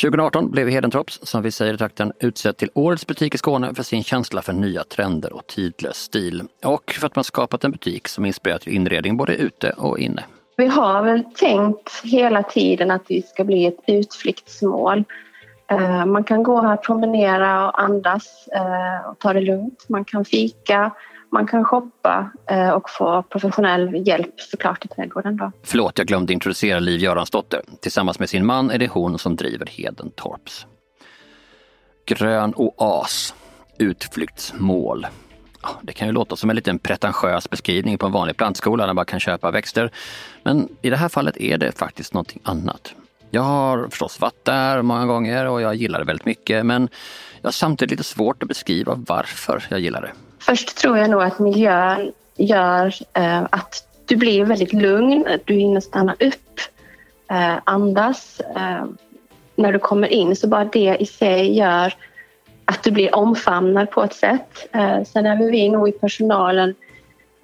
2018 0.03 0.51
blev 0.51 0.69
Hedentorps, 0.69 1.21
som 1.23 1.43
vi 1.43 1.51
säger 1.51 1.75
i 1.75 1.79
trakten, 1.79 2.13
utsedd 2.21 2.57
till 2.57 2.71
Årets 2.75 3.07
butik 3.07 3.35
i 3.35 3.39
Skåne 3.39 3.75
för 3.75 3.83
sin 3.83 4.05
känsla 4.05 4.43
för 4.43 4.53
nya 4.53 4.85
trender 4.85 5.33
och 5.33 5.47
tidlös 5.47 5.97
stil. 5.97 6.43
Och 6.65 6.93
för 7.01 7.07
att 7.07 7.17
man 7.17 7.25
skapat 7.25 7.65
en 7.65 7.71
butik 7.71 8.09
som 8.09 8.27
inspirerar 8.27 8.59
till 8.59 8.73
inredning 8.73 9.17
både 9.17 9.35
ute 9.37 9.71
och 9.71 9.99
inne. 9.99 10.25
Vi 10.57 10.67
har 10.67 11.03
väl 11.03 11.25
tänkt 11.25 11.91
hela 12.05 12.43
tiden 12.43 12.91
att 12.91 13.03
vi 13.09 13.23
ska 13.23 13.45
bli 13.45 13.67
ett 13.67 13.81
utflyktsmål. 13.87 15.05
Eh, 15.69 16.07
man 16.07 16.25
kan 16.25 16.43
gå 16.43 16.63
här, 16.63 16.77
promenera 16.77 17.69
och 17.69 17.83
andas 17.83 18.49
eh, 18.49 19.11
och 19.11 19.19
ta 19.19 19.33
det 19.33 19.41
lugnt. 19.41 19.85
Man 19.89 20.05
kan 20.05 20.25
fika, 20.25 20.93
man 21.31 21.47
kan 21.47 21.65
shoppa 21.65 22.31
eh, 22.51 22.71
och 22.71 22.91
få 22.91 23.23
professionell 23.23 24.07
hjälp 24.09 24.41
såklart 24.41 24.85
i 24.85 24.89
trädgården. 24.89 25.37
Då. 25.37 25.53
Förlåt, 25.63 25.99
jag 25.99 26.07
glömde 26.07 26.33
introducera 26.33 26.79
Liv 26.79 27.01
Göransdotter. 27.01 27.63
Tillsammans 27.81 28.19
med 28.19 28.29
sin 28.29 28.47
man 28.47 28.71
är 28.71 28.79
det 28.79 28.89
hon 28.89 29.19
som 29.19 29.37
driver 29.37 29.67
Hedentorps. 29.67 30.67
Grön 32.07 32.53
oas, 32.57 33.35
utflyktsmål. 33.79 35.07
Det 35.83 35.93
kan 35.93 36.09
ju 36.09 36.13
låta 36.13 36.37
som 36.37 36.51
en 36.51 36.57
liten 36.57 36.79
pretentiös 36.79 37.51
beskrivning 37.51 37.99
på 37.99 38.07
en 38.07 38.13
vanlig 38.13 38.37
plantskola 38.37 38.83
där 38.83 38.89
man 38.89 38.97
bara 38.97 39.05
kan 39.05 39.21
köpa 39.21 39.51
växter. 39.51 39.91
Men 40.43 40.69
i 40.83 40.91
det 40.91 40.97
här 40.97 41.09
fallet 41.09 41.37
är 41.37 41.59
det 41.59 41.73
faktiskt 41.73 42.15
någonting 42.15 42.41
annat. 42.45 42.95
Jag 43.31 43.43
har 43.43 43.89
förstås 43.89 44.21
varit 44.21 44.45
där 44.45 44.83
många 44.83 45.07
gånger 45.07 45.47
och 45.47 45.63
jag 45.63 45.75
gillar 45.75 45.99
det 45.99 46.05
väldigt 46.05 46.27
mycket 46.27 46.67
men 46.67 46.89
jag 47.41 47.47
har 47.47 47.53
samtidigt 47.53 47.91
lite 47.91 48.05
svårt 48.05 48.43
att 48.43 48.49
beskriva 48.49 48.95
varför 49.07 49.65
jag 49.69 49.81
gillar 49.81 50.03
det. 50.03 50.13
Först 50.39 50.77
tror 50.77 50.99
jag 50.99 51.11
nog 51.11 51.23
att 51.23 51.39
miljön 51.39 52.13
gör 52.37 52.95
eh, 53.15 53.43
att 53.51 53.83
du 54.07 54.17
blir 54.17 54.45
väldigt 54.45 54.73
lugn, 54.73 55.27
du 55.45 55.55
hinner 55.55 55.81
stanna 55.81 56.13
upp, 56.13 56.61
eh, 57.31 57.55
andas. 57.65 58.41
Eh, 58.41 58.85
när 59.57 59.73
du 59.73 59.79
kommer 59.79 60.09
in 60.09 60.37
så 60.37 60.49
bara 60.49 60.65
det 60.65 60.97
i 61.01 61.07
sig 61.07 61.57
gör 61.57 61.95
att 62.65 62.83
du 62.83 62.91
blir 62.91 63.15
omfamnad 63.15 63.91
på 63.91 64.03
ett 64.03 64.15
sätt. 64.15 64.69
Eh, 64.73 65.03
sen 65.05 65.27
är 65.27 65.51
vi 65.51 65.69
nog 65.69 65.89
i 65.89 65.93
personalen 65.93 66.75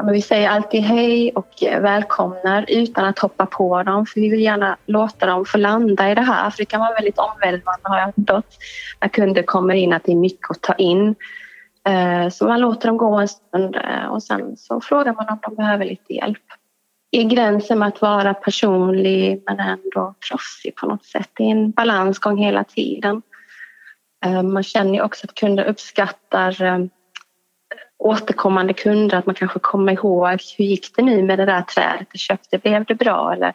men 0.03 0.13
vi 0.13 0.23
säger 0.23 0.49
alltid 0.49 0.83
hej 0.83 1.33
och 1.35 1.63
eh, 1.63 1.81
välkomnar 1.81 2.65
utan 2.69 3.05
att 3.05 3.19
hoppa 3.19 3.47
på 3.47 3.83
dem 3.83 4.07
för 4.07 4.21
vi 4.21 4.29
vill 4.29 4.41
gärna 4.41 4.77
låta 4.87 5.27
dem 5.27 5.45
få 5.45 5.59
landa 5.59 6.11
i 6.11 6.15
det 6.15 6.21
här 6.21 6.51
för 6.51 6.59
det 6.59 6.65
kan 6.65 6.81
vara 6.81 6.95
väldigt 6.95 7.19
omvälvande 7.19 7.81
har 7.83 7.99
jag 7.99 8.15
förstått 8.15 8.59
när 9.01 9.09
kunder 9.09 9.43
kommer 9.43 9.75
in 9.75 9.93
att 9.93 10.05
det 10.05 10.13
är 10.13 10.17
mycket 10.17 10.51
att 10.51 10.61
ta 10.61 10.75
in. 10.75 11.15
Eh, 11.89 12.29
så 12.29 12.49
man 12.49 12.61
låter 12.61 12.89
dem 12.89 12.97
gå 12.97 13.15
en 13.15 13.29
stund 13.29 13.77
eh, 13.77 14.07
och 14.07 14.23
sen 14.23 14.57
så 14.57 14.81
frågar 14.81 15.15
man 15.15 15.29
om 15.29 15.39
de 15.43 15.55
behöver 15.55 15.85
lite 15.85 16.13
hjälp. 16.13 16.43
I 17.11 17.25
gränsen 17.25 17.79
med 17.79 17.89
att 17.89 18.01
vara 18.01 18.35
personlig 18.35 19.43
men 19.47 19.61
ändå 19.61 20.15
proffsig 20.29 20.77
på 20.77 20.87
något 20.87 21.05
sätt. 21.05 21.31
Det 21.33 21.43
är 21.43 21.51
en 21.51 21.71
balansgång 21.71 22.39
hela 22.39 22.65
tiden. 22.65 23.23
Man 24.53 24.63
känner 24.63 24.95
ju 24.95 25.03
också 25.03 25.27
att 25.27 25.35
kunder 25.35 25.65
uppskattar 25.65 26.89
återkommande 28.03 28.73
kunder 28.73 29.17
att 29.17 29.27
man 29.27 29.35
kanske 29.35 29.59
kommer 29.59 29.93
ihåg 29.93 30.43
hur 30.59 30.65
gick 30.65 30.97
det 30.97 31.03
nu 31.03 31.23
med 31.23 31.39
det 31.39 31.47
där 31.47 31.63
trädet 31.63 32.09
du 32.13 32.19
köpte, 32.19 32.59
blev 32.59 32.85
det 32.85 32.95
bra? 32.95 33.33
Eller 33.33 33.55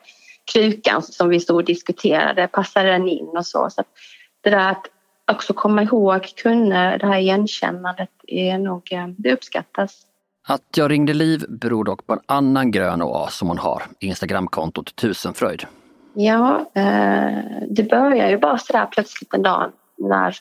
krukan 0.53 1.01
som 1.01 1.29
vi 1.29 1.39
stod 1.39 1.55
och 1.55 1.65
diskuterade, 1.65 2.47
passade 2.47 2.89
den 2.89 3.07
in 3.07 3.27
och 3.27 3.45
så. 3.45 3.69
så 3.69 3.83
det 4.41 4.49
där 4.49 4.71
att 4.71 4.85
också 5.31 5.53
komma 5.53 5.83
ihåg 5.83 6.23
kunder, 6.35 6.97
det 6.97 7.07
här 7.07 7.19
igenkännandet 7.19 8.09
är 8.27 8.57
nog, 8.57 8.93
eh, 8.93 9.07
det 9.17 9.33
uppskattas. 9.33 10.01
Att 10.47 10.77
jag 10.77 10.91
ringde 10.91 11.13
Liv 11.13 11.45
beror 11.49 11.83
dock 11.83 12.07
på 12.07 12.13
en 12.13 12.19
annan 12.25 12.71
grön 12.71 13.01
oas 13.01 13.37
som 13.37 13.47
hon 13.47 13.57
har, 13.57 13.83
Instagramkontot 13.99 14.95
Tusenfröjd. 14.95 15.65
Ja, 16.13 16.71
eh, 16.75 17.37
det 17.69 17.83
börjar 17.89 18.29
ju 18.29 18.37
bara 18.37 18.57
sådär 18.57 18.85
plötsligt 18.91 19.33
en 19.33 19.41
dag 19.41 19.71
när 19.97 20.35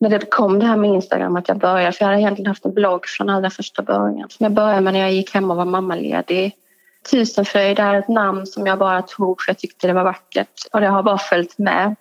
när 0.00 0.10
det 0.10 0.30
kom 0.30 0.58
det 0.58 0.66
här 0.66 0.76
med 0.76 0.90
Instagram 0.90 1.36
att 1.36 1.48
jag 1.48 1.58
började, 1.58 1.92
för 1.92 2.04
jag 2.04 2.08
hade 2.08 2.20
egentligen 2.20 2.48
haft 2.48 2.64
en 2.64 2.74
blogg 2.74 3.06
från 3.06 3.30
allra 3.30 3.50
första 3.50 3.82
början 3.82 4.30
som 4.30 4.44
jag 4.44 4.52
började 4.52 4.80
med 4.80 4.92
när 4.92 5.00
jag 5.00 5.12
gick 5.12 5.34
hem 5.34 5.50
och 5.50 5.56
var 5.56 5.64
mammaledig. 5.64 6.52
Tusenfröjd 7.10 7.78
är 7.78 7.94
ett 7.94 8.08
namn 8.08 8.46
som 8.46 8.66
jag 8.66 8.78
bara 8.78 9.02
tog 9.02 9.42
för 9.42 9.50
jag 9.50 9.58
tyckte 9.58 9.86
det 9.86 9.92
var 9.92 10.04
vackert 10.04 10.66
och 10.72 10.80
det 10.80 10.86
har 10.86 11.02
bara 11.02 11.18
följt 11.18 11.58
med. 11.58 11.96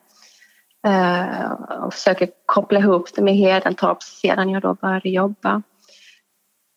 Eh, 0.87 1.51
och 1.83 1.93
försöker 1.93 2.29
koppla 2.45 2.79
ihop 2.79 3.09
det 3.15 3.21
med 3.21 3.35
Hedentorp 3.35 4.03
sedan 4.03 4.49
jag 4.49 4.61
då 4.61 4.73
började 4.73 5.09
jobba. 5.09 5.61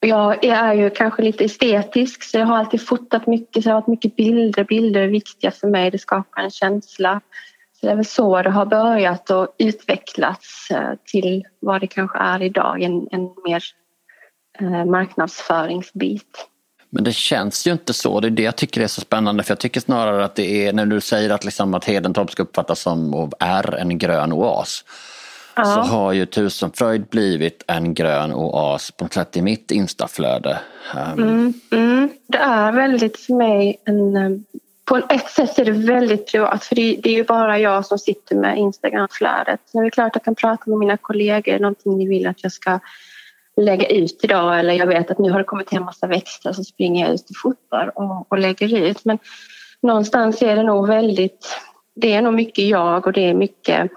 Jag 0.01 0.45
är 0.45 0.75
ju 0.75 0.91
kanske 0.91 1.23
lite 1.23 1.45
estetisk 1.45 2.23
så 2.23 2.39
jag 2.39 2.47
har 2.47 2.57
alltid 2.57 2.87
fotat 2.87 3.27
mycket, 3.27 3.63
så 3.63 3.69
det 3.69 3.75
har 3.75 3.81
varit 3.81 3.89
mycket 3.89 4.17
bilder. 4.17 4.65
Bilder 4.65 5.01
är 5.01 5.09
viktiga 5.09 5.51
för 5.51 5.69
mig, 5.69 5.91
det 5.91 5.99
skapar 5.99 6.43
en 6.43 6.51
känsla. 6.51 7.21
Så 7.81 7.87
det 7.87 7.93
är 7.93 7.97
väl 7.97 8.05
så 8.05 8.43
det 8.43 8.51
har 8.51 8.67
börjat 8.67 9.31
och 9.31 9.55
utvecklats 9.59 10.71
eh, 10.71 10.93
till 11.05 11.45
vad 11.61 11.81
det 11.81 11.87
kanske 11.87 12.19
är 12.19 12.43
idag, 12.43 12.83
en, 12.83 13.09
en 13.11 13.31
mer 13.45 13.63
eh, 14.61 14.85
marknadsföringsbit. 14.85 16.49
Men 16.91 17.05
det 17.05 17.13
känns 17.13 17.67
ju 17.67 17.73
inte 17.73 17.93
så. 17.93 18.21
Det 18.21 18.29
är 18.29 18.31
det 18.31 18.43
jag 18.43 18.57
tycker 18.57 18.81
är 18.81 18.87
så 18.87 19.01
spännande. 19.01 19.43
För 19.43 19.51
jag 19.51 19.59
tycker 19.59 19.81
snarare 19.81 20.25
att 20.25 20.35
det 20.35 20.67
är 20.67 20.73
när 20.73 20.87
du 20.87 21.01
säger 21.01 21.31
att, 21.31 21.45
liksom 21.45 21.75
att 21.75 21.85
Hedentorp 21.85 22.31
ska 22.31 22.43
uppfattas 22.43 22.81
som 22.81 23.15
och 23.15 23.33
är 23.39 23.75
en 23.75 23.99
grön 23.99 24.33
oas. 24.33 24.85
Ja. 25.57 25.65
Så 25.65 25.81
har 25.81 26.13
ju 26.13 26.27
Tusenfröjd 26.27 27.07
blivit 27.07 27.65
en 27.67 27.95
grön 27.95 28.35
oas 28.35 28.91
på 28.91 29.05
något 29.05 29.13
sätt 29.13 29.37
i 29.37 29.43
mitt 29.43 29.71
instaflöde. 29.71 30.59
Um. 30.95 31.23
Mm, 31.23 31.55
mm. 31.71 32.11
Det 32.27 32.39
är 32.39 32.73
väldigt 32.73 33.21
för 33.21 33.35
mig 33.35 33.81
en 33.85 34.17
eh, 34.17 34.31
på 34.89 34.97
ett 34.97 35.31
sätt 35.31 35.59
är 35.59 35.65
det 35.65 35.73
väldigt 35.73 36.33
privat 36.33 36.65
för 36.65 36.75
det, 36.75 37.07
är 37.07 37.13
ju 37.13 37.25
bara 37.25 37.59
jag 37.59 37.87
som 37.87 37.99
sitter 37.99 38.37
med 38.37 38.59
Instagramflödet. 38.59 39.61
det 39.73 39.79
är 39.79 39.91
klart 39.91 40.07
att 40.07 40.15
jag 40.15 40.25
kan 40.25 40.35
prata 40.35 40.71
med 40.71 40.79
mina 40.79 40.97
kollegor, 40.97 41.59
någonting 41.59 41.97
ni 41.97 42.09
vill 42.09 42.27
att 42.27 42.43
jag 42.43 42.53
ska 42.53 42.81
lägga 43.57 43.87
ut 43.87 44.21
idag 44.23 44.59
eller 44.59 44.75
jag 44.75 44.87
vet 44.87 45.11
att 45.11 45.19
nu 45.19 45.31
har 45.31 45.39
det 45.39 45.45
kommit 45.45 45.73
hem 45.73 45.85
massa 45.85 46.07
växter 46.07 46.53
så 46.53 46.65
springer 46.65 47.05
jag 47.05 47.15
ut 47.15 47.31
och 47.31 47.37
fotar 47.43 47.93
och, 47.95 48.33
och 48.33 48.39
lägger 48.39 48.77
ut. 48.77 49.05
Men 49.05 49.19
någonstans 49.83 50.43
är 50.43 50.57
det 50.57 50.63
nog 50.63 50.89
väldigt, 50.89 51.61
det 51.95 52.13
är 52.13 52.23
nog 52.23 52.35
mycket 52.35 52.65
jag 52.65 53.07
och 53.07 53.13
det 53.13 53.31
är 53.31 53.35
mycket, 53.35 53.91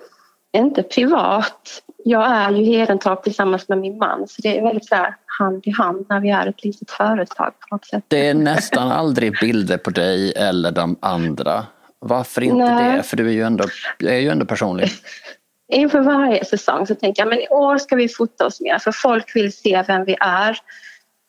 inte 0.58 0.84
privat. 0.84 1.84
Jag 2.04 2.32
är 2.32 2.52
ju 2.52 2.64
Hedentorp 2.64 3.24
tillsammans 3.24 3.70
med 3.70 3.78
min 3.78 3.98
man 3.98 4.28
så 4.28 4.42
det 4.42 4.58
är 4.58 4.64
väldigt 4.64 4.86
så 4.86 4.96
här, 4.96 5.16
hand 5.26 5.68
i 5.68 5.72
hand 5.72 6.06
när 6.10 6.20
vi 6.20 6.30
är 6.30 6.48
ett 6.48 6.64
litet 6.64 6.92
företag 6.92 7.54
på 7.60 7.76
något 7.76 7.86
sätt. 7.86 8.04
Det 8.08 8.28
är 8.28 8.34
nästan 8.34 8.92
aldrig 8.92 9.40
bilder 9.40 9.78
på 9.78 9.90
dig 9.90 10.34
eller 10.36 10.72
de 10.72 10.98
andra. 11.00 11.66
Varför 12.00 12.42
inte 12.42 12.56
Nej. 12.56 12.98
det? 12.98 13.04
För 13.04 13.18
du 13.18 13.28
är 13.28 13.32
ju 13.32 13.44
ändå, 13.44 13.64
är 14.00 14.18
ju 14.18 14.30
ändå 14.30 14.46
personlig. 14.46 14.90
Inför 15.74 16.02
varje 16.02 16.46
säsong 16.46 16.88
så 16.88 16.96
tänker 16.96 17.22
jag 17.22 17.30
men 17.30 17.40
i 17.40 17.48
år 17.48 17.78
ska 17.78 17.96
vi 17.96 18.10
fota 18.10 18.46
oss 18.46 18.62
mer 18.62 18.80
för 18.80 18.92
folk 18.92 19.36
vill 19.36 19.54
se 19.54 19.84
vem 19.88 20.06
vi 20.06 20.16
är. 20.20 20.58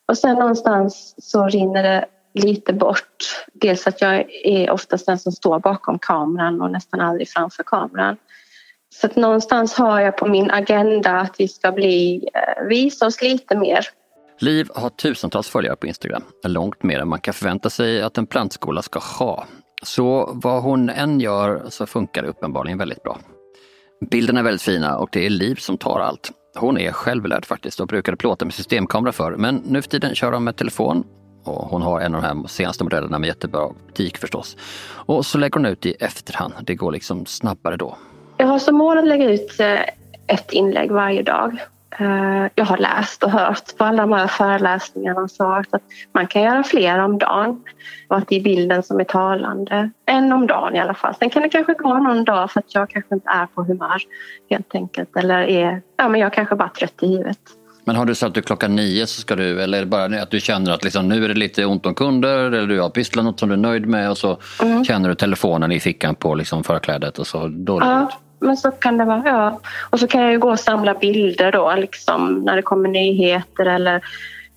Och 0.07 0.17
sen 0.17 0.35
någonstans 0.35 1.15
så 1.17 1.47
rinner 1.47 1.83
det 1.83 2.05
lite 2.33 2.73
bort. 2.73 3.45
Dels 3.53 3.87
att 3.87 4.01
jag 4.01 4.25
är 4.43 4.69
oftast 4.69 5.05
den 5.05 5.19
som 5.19 5.31
står 5.31 5.59
bakom 5.59 5.99
kameran 5.99 6.61
och 6.61 6.71
nästan 6.71 7.01
aldrig 7.01 7.29
framför 7.29 7.63
kameran. 7.63 8.17
Så 8.93 9.07
att 9.07 9.15
någonstans 9.15 9.73
har 9.73 10.01
jag 10.01 10.17
på 10.17 10.27
min 10.27 10.51
agenda 10.51 11.11
att 11.11 11.35
vi 11.37 11.47
ska 11.47 11.71
bli, 11.71 12.29
eh, 12.33 12.67
visa 12.67 13.05
oss 13.05 13.21
lite 13.21 13.55
mer. 13.55 13.87
Liv 14.39 14.69
har 14.75 14.89
tusentals 14.89 15.49
följare 15.49 15.75
på 15.75 15.87
Instagram, 15.87 16.23
långt 16.43 16.83
mer 16.83 16.99
än 16.99 17.07
man 17.07 17.19
kan 17.19 17.33
förvänta 17.33 17.69
sig 17.69 18.01
att 18.01 18.17
en 18.17 18.25
plantskola 18.25 18.81
ska 18.81 18.99
ha. 18.99 19.45
Så 19.83 20.29
vad 20.33 20.63
hon 20.63 20.89
än 20.89 21.19
gör 21.19 21.63
så 21.69 21.85
funkar 21.85 22.21
det 22.21 22.27
uppenbarligen 22.27 22.77
väldigt 22.77 23.03
bra. 23.03 23.19
Bilderna 24.11 24.39
är 24.39 24.43
väldigt 24.43 24.61
fina 24.61 24.97
och 24.97 25.09
det 25.11 25.25
är 25.25 25.29
Liv 25.29 25.55
som 25.55 25.77
tar 25.77 25.99
allt. 25.99 26.31
Hon 26.55 26.77
är 26.77 26.91
självlärd 26.91 27.45
faktiskt 27.45 27.79
och 27.79 27.87
brukade 27.87 28.17
plåta 28.17 28.45
med 28.45 28.53
systemkamera 28.53 29.11
för 29.11 29.31
men 29.31 29.55
nu 29.55 29.81
för 29.81 29.89
tiden 29.89 30.15
kör 30.15 30.31
hon 30.31 30.43
med 30.43 30.55
telefon 30.55 31.03
och 31.43 31.69
hon 31.69 31.81
har 31.81 31.99
en 31.99 32.15
av 32.15 32.21
de 32.21 32.27
här 32.27 32.47
senaste 32.47 32.83
modellerna 32.83 33.19
med 33.19 33.27
jättebra 33.27 33.65
optik 33.65 34.17
förstås. 34.17 34.57
Och 34.85 35.25
så 35.25 35.37
lägger 35.37 35.53
hon 35.53 35.65
ut 35.65 35.85
i 35.85 35.91
efterhand. 35.99 36.53
Det 36.61 36.75
går 36.75 36.91
liksom 36.91 37.25
snabbare 37.25 37.77
då. 37.77 37.97
Jag 38.37 38.47
har 38.47 38.59
som 38.59 38.75
mål 38.75 38.97
att 38.97 39.07
lägga 39.07 39.29
ut 39.29 39.59
eh, 39.59 39.81
ett 40.27 40.51
inlägg 40.51 40.91
varje 40.91 41.23
dag. 41.23 41.57
Eh, 41.99 42.47
jag 42.55 42.65
har 42.65 42.77
läst 42.77 43.23
och 43.23 43.31
hört 43.31 43.77
på 43.77 43.83
alla 43.83 44.01
de 44.01 44.11
här 44.11 44.27
föreläsningarna 44.27 45.21
och 45.21 45.31
sagt 45.31 45.73
att 45.73 45.81
man 46.11 46.27
kan 46.27 46.41
göra 46.41 46.63
fler 46.63 46.99
om 46.99 47.17
dagen 47.17 47.63
och 48.07 48.17
att 48.17 48.27
det 48.27 48.35
är 48.35 48.41
bilden 48.41 48.83
som 48.83 48.99
är 48.99 49.03
talande. 49.03 49.89
En 50.05 50.33
om 50.33 50.47
dagen 50.47 50.75
i 50.75 50.79
alla 50.79 50.93
fall. 50.93 51.15
Sen 51.19 51.29
kan 51.29 51.41
det 51.41 51.49
kanske 51.49 51.73
gå 51.73 51.97
någon 51.97 52.23
dag 52.23 52.51
för 52.51 52.59
att 52.59 52.75
jag 52.75 52.89
kanske 52.89 53.15
inte 53.15 53.29
är 53.29 53.45
på 53.45 53.63
humör 53.63 54.01
helt 54.49 54.75
enkelt 54.75 55.17
eller 55.17 55.39
är, 55.39 55.81
ja 55.97 56.09
men 56.09 56.21
jag 56.21 56.33
kanske 56.33 56.55
bara 56.55 56.69
trött 56.69 57.03
i 57.03 57.07
huvudet. 57.07 57.39
Men 57.85 57.95
har 57.95 58.05
du 58.05 58.15
sagt 58.15 58.27
att 58.27 58.33
du 58.33 58.41
klockan 58.41 58.75
nio 58.75 59.07
så 59.07 59.21
ska 59.21 59.35
du, 59.35 59.61
eller 59.61 59.77
är 59.77 59.81
det 59.81 59.87
bara 59.87 60.21
att 60.21 60.31
du 60.31 60.39
känner 60.39 60.71
att 60.71 60.83
liksom, 60.83 61.09
nu 61.09 61.25
är 61.25 61.27
det 61.27 61.33
lite 61.33 61.65
ont 61.65 61.85
om 61.85 61.95
kunder 61.95 62.37
eller 62.37 62.67
du 62.67 62.81
har 62.81 62.89
pysslat 62.89 63.25
något 63.25 63.39
som 63.39 63.49
du 63.49 63.55
är 63.55 63.59
nöjd 63.59 63.85
med 63.85 64.11
och 64.11 64.17
så 64.17 64.37
mm. 64.61 64.85
känner 64.85 65.09
du 65.09 65.15
telefonen 65.15 65.71
i 65.71 65.79
fickan 65.79 66.15
på 66.15 66.35
liksom 66.35 66.63
förklädet 66.63 67.19
och 67.19 67.27
så 67.27 67.47
då 67.47 67.79
ja, 67.81 68.11
men 68.39 68.57
så 68.57 68.71
kan 68.71 68.97
det 68.97 69.05
vara. 69.05 69.23
Ja. 69.25 69.59
Och 69.89 69.99
så 69.99 70.07
kan 70.07 70.21
jag 70.21 70.31
ju 70.31 70.39
gå 70.39 70.51
och 70.51 70.59
samla 70.59 70.93
bilder 70.93 71.51
då 71.51 71.75
liksom 71.77 72.41
när 72.45 72.55
det 72.55 72.61
kommer 72.61 72.89
nyheter 72.89 73.65
eller 73.65 74.01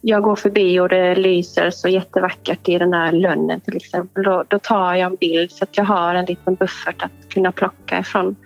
jag 0.01 0.23
går 0.23 0.37
förbi 0.37 0.81
och 0.81 0.89
det 0.89 1.15
lyser 1.15 1.71
så 1.71 1.89
jättevackert 1.89 2.69
i 2.69 2.79
den 2.79 2.91
där 2.91 3.13
lönnen 3.13 3.61
till 3.61 3.77
exempel. 3.77 4.25
Då, 4.25 4.45
då 4.49 4.59
tar 4.59 4.95
jag 4.95 5.07
en 5.11 5.17
bild 5.17 5.53
så 5.53 5.65
att 5.65 5.77
jag 5.77 5.85
har 5.85 6.15
en 6.15 6.25
liten 6.25 6.55
buffert 6.55 7.03
att 7.03 7.29
kunna 7.29 7.53
plocka 7.53 7.99
ifrån. 7.99 8.37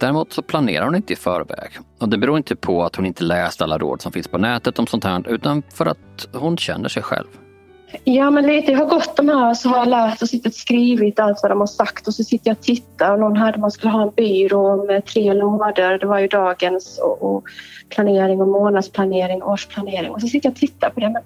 Däremot 0.00 0.32
så 0.32 0.42
planerar 0.42 0.84
hon 0.84 0.94
inte 0.94 1.12
i 1.12 1.16
förväg. 1.16 1.70
Och 1.98 2.08
det 2.08 2.18
beror 2.18 2.36
inte 2.36 2.56
på 2.56 2.84
att 2.84 2.96
hon 2.96 3.06
inte 3.06 3.24
läst 3.24 3.62
alla 3.62 3.78
råd 3.78 4.02
som 4.02 4.12
finns 4.12 4.28
på 4.28 4.38
nätet 4.38 4.78
om 4.78 4.86
sånt 4.86 5.04
här, 5.04 5.28
utan 5.28 5.62
för 5.74 5.86
att 5.86 6.28
hon 6.32 6.56
känner 6.56 6.88
sig 6.88 7.02
själv. 7.02 7.26
Ja, 8.04 8.30
men 8.30 8.46
lite. 8.46 8.72
Jag 8.72 8.78
har 8.78 8.86
gått 8.86 9.16
de 9.16 9.28
här 9.28 9.54
så 9.54 9.68
har 9.68 9.78
jag 9.78 9.88
läst 9.88 10.22
och 10.22 10.28
suttit 10.28 10.46
och 10.46 10.52
skrivit 10.52 11.20
allt 11.20 11.38
vad 11.42 11.50
de 11.50 11.60
har 11.60 11.66
sagt 11.66 12.06
och 12.06 12.14
så 12.14 12.24
sitter 12.24 12.50
jag 12.50 12.56
och 12.56 12.62
tittar 12.62 13.12
och 13.12 13.20
någon 13.20 13.36
hade 13.36 13.58
man 13.58 13.70
skulle 13.70 13.92
ha 13.92 14.02
en 14.02 14.12
byrå 14.16 14.84
med 14.84 15.04
tre 15.04 15.32
lådor. 15.32 15.98
Det 15.98 16.06
var 16.06 16.18
ju 16.18 16.26
dagens 16.26 16.98
och, 16.98 17.22
och 17.22 17.44
planering 17.88 18.40
och 18.40 18.48
månadsplanering, 18.48 19.42
årsplanering 19.42 20.10
och 20.10 20.20
så 20.20 20.26
sitter 20.26 20.46
jag 20.46 20.52
och 20.52 20.58
tittar 20.58 20.90
på 20.90 21.00
det. 21.00 21.08
Men, 21.08 21.22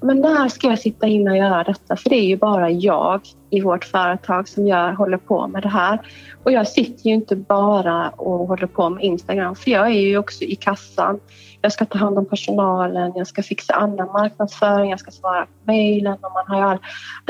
men 0.00 0.20
när 0.20 0.48
ska 0.48 0.66
jag 0.66 0.78
sitta 0.78 1.06
in 1.06 1.28
och 1.28 1.36
göra 1.36 1.64
detta? 1.64 1.96
För 1.96 2.10
det 2.10 2.16
är 2.16 2.26
ju 2.26 2.36
bara 2.36 2.70
jag 2.70 3.20
i 3.50 3.60
vårt 3.60 3.84
företag 3.84 4.48
som 4.48 4.66
gör, 4.66 4.92
håller 4.92 5.16
på 5.16 5.46
med 5.46 5.62
det 5.62 5.68
här. 5.68 6.00
Och 6.44 6.52
jag 6.52 6.68
sitter 6.68 7.06
ju 7.06 7.14
inte 7.14 7.36
bara 7.36 8.08
och 8.08 8.48
håller 8.48 8.66
på 8.66 8.90
med 8.90 9.04
Instagram 9.04 9.54
för 9.54 9.70
jag 9.70 9.86
är 9.86 10.00
ju 10.00 10.18
också 10.18 10.44
i 10.44 10.56
kassan. 10.56 11.20
Jag 11.62 11.72
ska 11.72 11.84
ta 11.84 11.98
hand 11.98 12.18
om 12.18 12.26
personalen, 12.26 13.12
jag 13.14 13.26
ska 13.26 13.42
fixa 13.42 13.74
annan 13.74 14.12
marknadsföring, 14.12 14.90
jag 14.90 15.00
ska 15.00 15.10
svara 15.10 15.46
på 15.46 15.52
mejlen 15.64 16.14
och 16.20 16.32
man 16.32 16.44
har 16.46 16.56
ju 16.56 16.62
all, 16.62 16.78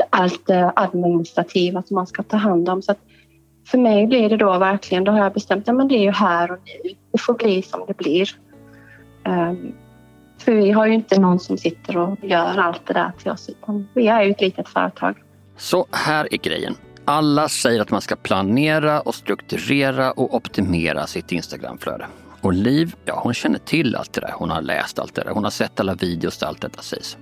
allt 0.09 0.47
det 0.47 0.71
administrativa 0.75 1.81
som 1.81 1.95
man 1.95 2.07
ska 2.07 2.23
ta 2.23 2.37
hand 2.37 2.69
om. 2.69 2.81
Så 2.81 2.95
för 3.67 3.77
mig 3.77 4.07
blir 4.07 4.29
det 4.29 4.37
då 4.37 4.57
verkligen, 4.57 5.03
då 5.03 5.11
har 5.11 5.19
jag 5.19 5.33
bestämt 5.33 5.69
att 5.69 5.89
det 5.89 5.95
är 5.95 6.03
ju 6.03 6.11
här 6.11 6.51
och 6.51 6.57
nu. 6.65 6.93
Det 7.11 7.17
får 7.17 7.33
bli 7.33 7.61
som 7.61 7.83
det 7.87 7.97
blir. 7.97 8.29
Um, 9.25 9.73
för 10.37 10.51
vi 10.51 10.71
har 10.71 10.87
ju 10.87 10.93
inte 10.93 11.19
någon 11.19 11.39
som 11.39 11.57
sitter 11.57 11.97
och 11.97 12.17
gör 12.21 12.57
allt 12.57 12.87
det 12.87 12.93
där 12.93 13.11
till 13.17 13.31
oss 13.31 13.49
utan 13.49 13.87
vi 13.93 14.07
är 14.07 14.23
ju 14.23 14.31
ett 14.31 14.41
litet 14.41 14.69
företag. 14.69 15.15
Så 15.61 15.87
här 15.91 16.27
är 16.31 16.37
grejen. 16.37 16.75
Alla 17.05 17.49
säger 17.49 17.81
att 17.81 17.91
man 17.91 18.01
ska 18.01 18.15
planera 18.15 19.01
och 19.01 19.15
strukturera 19.15 20.11
och 20.11 20.35
optimera 20.35 21.07
sitt 21.07 21.31
Instagramflöde. 21.31 22.07
Och 22.41 22.53
Liv, 22.53 22.95
ja 23.05 23.19
hon 23.23 23.33
känner 23.33 23.59
till 23.59 23.95
allt 23.95 24.13
det 24.13 24.21
där. 24.21 24.33
Hon 24.35 24.49
har 24.49 24.61
läst 24.61 24.99
allt 24.99 25.15
det 25.15 25.21
där. 25.21 25.31
Hon 25.31 25.43
har 25.43 25.51
sett 25.51 25.79
alla 25.79 25.95
videos 25.95 26.37
där 26.37 26.47
allt 26.47 26.61
detta 26.61 26.81
sägs. 26.81 27.17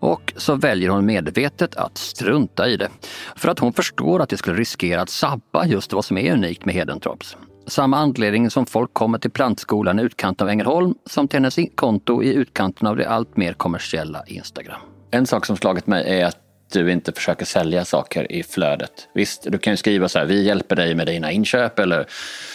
Och 0.00 0.32
så 0.36 0.54
väljer 0.54 0.88
hon 0.88 1.06
medvetet 1.06 1.76
att 1.76 1.98
strunta 1.98 2.68
i 2.68 2.76
det. 2.76 2.88
För 3.36 3.48
att 3.48 3.58
hon 3.58 3.72
förstår 3.72 4.22
att 4.22 4.28
det 4.28 4.36
skulle 4.36 4.56
riskera 4.56 5.00
att 5.00 5.10
sabba 5.10 5.66
just 5.66 5.92
vad 5.92 6.04
som 6.04 6.18
är 6.18 6.32
unikt 6.32 6.64
med 6.64 6.74
Hedentorps. 6.74 7.36
Samma 7.66 7.98
anledning 7.98 8.50
som 8.50 8.66
folk 8.66 8.94
kommer 8.94 9.18
till 9.18 9.30
plantskolan 9.30 9.98
i 9.98 10.02
utkanten 10.02 10.44
av 10.46 10.50
Ängelholm 10.50 10.94
som 11.06 11.28
till 11.28 11.36
hennes 11.36 11.56
konto 11.74 12.22
i 12.22 12.34
utkanten 12.34 12.86
av 12.86 12.96
det 12.96 13.08
allt 13.08 13.36
mer 13.36 13.52
kommersiella 13.52 14.22
Instagram. 14.26 14.80
En 15.10 15.26
sak 15.26 15.46
som 15.46 15.56
slagit 15.56 15.86
mig 15.86 16.20
är 16.20 16.26
att 16.26 16.47
du 16.72 16.92
inte 16.92 17.12
försöker 17.12 17.44
sälja 17.44 17.84
saker 17.84 18.32
i 18.32 18.42
flödet. 18.42 19.08
Visst, 19.12 19.46
du 19.50 19.58
kan 19.58 19.72
ju 19.72 19.76
skriva 19.76 20.08
så 20.08 20.18
här, 20.18 20.26
vi 20.26 20.42
hjälper 20.42 20.76
dig 20.76 20.94
med 20.94 21.06
dina 21.06 21.32
inköp 21.32 21.78
eller 21.78 22.06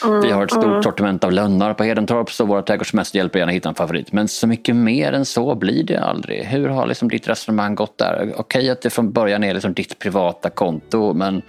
mm, 0.06 0.21
vi 0.21 0.32
har 0.32 0.43
ett 0.43 0.52
stort 0.52 0.63
mm. 0.63 0.84
sortiment 0.84 1.23
av 1.23 1.32
lönnar 1.32 1.73
på 1.73 1.84
Hedentorp 1.84 2.32
så 2.32 2.45
våra 2.45 2.62
trädgårdsmästare 2.62 3.19
hjälper 3.19 3.39
gärna 3.39 3.52
hitta 3.52 3.69
en 3.69 3.76
favorit. 3.76 4.12
Men 4.12 4.28
så 4.28 4.47
mycket 4.47 4.76
mer 4.76 5.13
än 5.13 5.26
så 5.26 5.56
blir 5.56 5.84
det 5.84 5.97
aldrig. 5.97 6.43
Hur 6.43 6.69
har 6.69 6.88
liksom 6.88 7.10
ditt 7.10 7.28
resonemang 7.28 7.76
gått 7.76 7.97
där? 7.97 8.34
Okej 8.36 8.69
att 8.69 8.82
det 8.82 8.89
från 8.89 9.12
början 9.12 9.43
är 9.43 9.54
liksom 9.54 9.73
ditt 9.73 9.99
privata 9.99 10.49
konto 10.49 11.13
men 11.13 11.41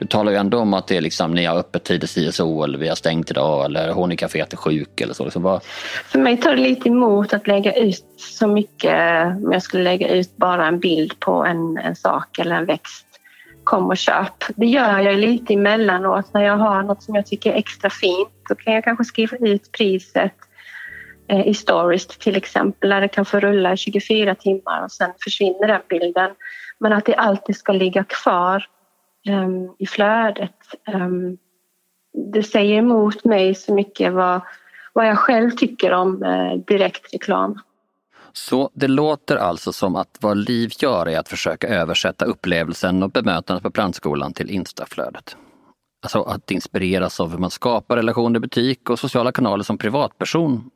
du 0.00 0.06
talar 0.06 0.32
ju 0.32 0.38
ändå 0.38 0.58
om 0.58 0.74
att 0.74 0.86
det 0.86 0.96
är 0.96 1.00
liksom, 1.00 1.34
ni 1.34 1.44
har 1.44 1.56
öppet 1.56 1.84
tid 1.84 2.04
i 2.04 2.06
CSO 2.06 2.62
eller 2.64 2.78
vi 2.78 2.88
har 2.88 2.94
stängt 2.94 3.30
idag 3.30 3.64
eller 3.64 3.92
hon 3.92 4.12
i 4.12 4.16
kaféet 4.16 4.52
är 4.52 4.56
sjuk 4.56 5.00
eller 5.00 5.14
så. 5.14 5.24
Liksom 5.24 5.42
bara... 5.42 5.60
För 6.04 6.18
mig 6.18 6.36
tar 6.36 6.56
det 6.56 6.62
lite 6.62 6.88
emot 6.88 7.32
att 7.32 7.46
lägga 7.46 7.72
ut 7.72 8.04
så 8.16 8.46
mycket 8.46 9.26
om 9.26 9.52
jag 9.52 9.62
skulle 9.62 9.82
lägga 9.82 10.08
ut 10.08 10.36
bara 10.36 10.66
en 10.66 10.80
bild 10.80 11.20
på 11.20 11.44
en, 11.44 11.78
en 11.78 11.96
sak 11.96 12.38
eller 12.38 12.56
en 12.56 12.66
växt. 12.66 13.06
Kom 13.64 13.86
och 13.86 13.96
köp. 13.96 14.44
Det 14.56 14.66
gör 14.66 14.98
jag 14.98 15.18
lite 15.18 15.54
emellanåt 15.54 16.34
när 16.34 16.44
jag 16.44 16.56
har 16.56 16.82
något 16.82 17.02
som 17.02 17.14
jag 17.14 17.26
tycker 17.26 17.52
är 17.52 17.56
extra 17.56 17.90
fint. 17.90 18.28
Då 18.48 18.54
kan 18.54 18.74
jag 18.74 18.84
kanske 18.84 19.04
skriva 19.04 19.36
ut 19.36 19.72
priset 19.72 20.34
eh, 21.28 21.48
i 21.48 21.54
stories 21.54 22.06
till 22.06 22.36
exempel 22.36 22.90
där 22.90 23.00
det 23.00 23.08
kan 23.08 23.24
få 23.24 23.40
rulla 23.40 23.72
i 23.72 23.76
24 23.76 24.34
timmar 24.34 24.84
och 24.84 24.92
sen 24.92 25.10
försvinner 25.24 25.68
den 25.68 25.82
bilden. 25.88 26.30
Men 26.78 26.92
att 26.92 27.04
det 27.04 27.14
alltid 27.14 27.56
ska 27.56 27.72
ligga 27.72 28.04
kvar 28.04 28.66
um, 29.28 29.74
i 29.78 29.86
flödet. 29.86 30.56
Um, 30.94 31.38
det 32.32 32.42
säger 32.42 32.78
emot 32.78 33.24
mig 33.24 33.54
så 33.54 33.74
mycket 33.74 34.12
vad, 34.12 34.40
vad 34.92 35.08
jag 35.08 35.18
själv 35.18 35.50
tycker 35.50 35.92
om 35.92 36.22
uh, 36.22 36.64
direktreklam. 36.66 37.60
Så 38.32 38.70
det 38.74 38.88
låter 38.88 39.36
alltså 39.36 39.72
som 39.72 39.96
att 39.96 40.18
vad 40.20 40.36
Liv 40.36 40.70
gör 40.78 41.08
är 41.08 41.18
att 41.18 41.28
försöka 41.28 41.68
översätta 41.68 42.24
upplevelsen 42.24 43.02
och 43.02 43.10
bemötandet 43.10 43.62
på 43.62 43.70
plantskolan 43.70 44.32
till 44.32 44.50
Instaflödet. 44.50 45.36
Alltså 46.02 46.22
att 46.22 46.50
inspireras 46.50 47.20
av 47.20 47.30
hur 47.30 47.38
man 47.38 47.50
skapar 47.50 47.96
relationer 47.96 48.38
i 48.38 48.40
butik 48.40 48.90
och 48.90 48.98
sociala 48.98 49.32
kanaler 49.32 49.62
som 49.62 49.78
privatperson. 49.78 50.70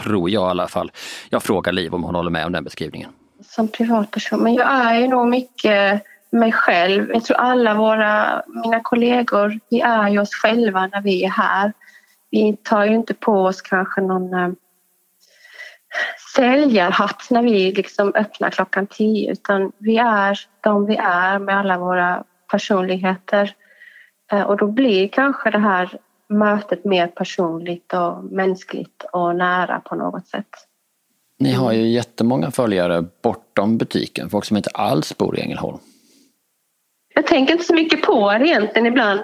Tror 0.00 0.30
jag 0.30 0.48
i 0.48 0.50
alla 0.50 0.68
fall. 0.68 0.90
Jag 1.30 1.42
frågar 1.42 1.72
Liv 1.72 1.94
om 1.94 2.02
hon 2.04 2.14
håller 2.14 2.30
med 2.30 2.46
om 2.46 2.52
den 2.52 2.64
beskrivningen. 2.64 3.10
Som 3.42 3.68
privatperson, 3.68 4.42
men 4.42 4.54
jag 4.54 4.68
är 4.68 5.00
ju 5.00 5.08
nog 5.08 5.28
mycket 5.28 6.02
mig 6.32 6.52
själv. 6.52 7.10
Jag 7.12 7.24
tror 7.24 7.36
alla 7.36 7.74
våra, 7.74 8.42
mina 8.46 8.80
kollegor, 8.80 9.58
vi 9.70 9.80
är 9.80 10.08
ju 10.08 10.18
oss 10.18 10.34
själva 10.34 10.86
när 10.86 11.00
vi 11.00 11.24
är 11.24 11.30
här. 11.30 11.72
Vi 12.30 12.56
tar 12.62 12.84
ju 12.84 12.94
inte 12.94 13.14
på 13.14 13.32
oss 13.32 13.62
kanske 13.62 14.00
någon 14.00 14.34
eh, 14.34 14.50
säljarhatt 16.34 17.26
när 17.30 17.42
vi 17.42 17.72
liksom 17.72 18.12
öppnar 18.14 18.50
klockan 18.50 18.86
tio 18.86 19.32
utan 19.32 19.72
vi 19.78 19.96
är 19.96 20.40
de 20.60 20.86
vi 20.86 20.96
är 20.96 21.38
med 21.38 21.58
alla 21.58 21.78
våra 21.78 22.24
personligheter. 22.50 23.54
Eh, 24.32 24.42
och 24.42 24.56
då 24.56 24.66
blir 24.66 25.08
kanske 25.08 25.50
det 25.50 25.58
här 25.58 25.98
mötet 26.28 26.84
mer 26.84 27.06
personligt 27.06 27.92
och 27.94 28.24
mänskligt 28.24 29.04
och 29.12 29.36
nära 29.36 29.80
på 29.80 29.94
något 29.94 30.26
sätt. 30.26 30.48
Ni 31.38 31.52
har 31.52 31.72
ju 31.72 31.88
jättemånga 31.88 32.50
följare 32.50 33.04
bortom 33.22 33.78
butiken, 33.78 34.30
folk 34.30 34.44
som 34.44 34.56
inte 34.56 34.70
alls 34.70 35.18
bor 35.18 35.38
i 35.38 35.40
Ängelholm. 35.40 35.78
Jag 37.14 37.26
tänker 37.26 37.52
inte 37.52 37.64
så 37.64 37.74
mycket 37.74 38.02
på 38.02 38.32
det 38.32 38.46
egentligen 38.46 38.86
ibland. 38.86 39.20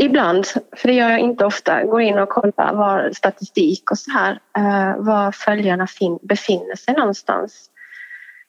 Ibland, 0.00 0.46
för 0.76 0.88
det 0.88 0.94
gör 0.94 1.10
jag 1.10 1.20
inte 1.20 1.44
ofta, 1.44 1.84
går 1.84 2.00
in 2.00 2.18
och 2.18 2.28
kollar 2.28 2.74
var 2.74 3.10
statistik 3.12 3.90
och 3.90 3.98
så 3.98 4.10
här, 4.10 4.40
eh, 4.56 4.96
var 4.96 5.32
följarna 5.32 5.86
fin- 5.86 6.18
befinner 6.22 6.76
sig 6.76 6.94
någonstans. 6.94 7.70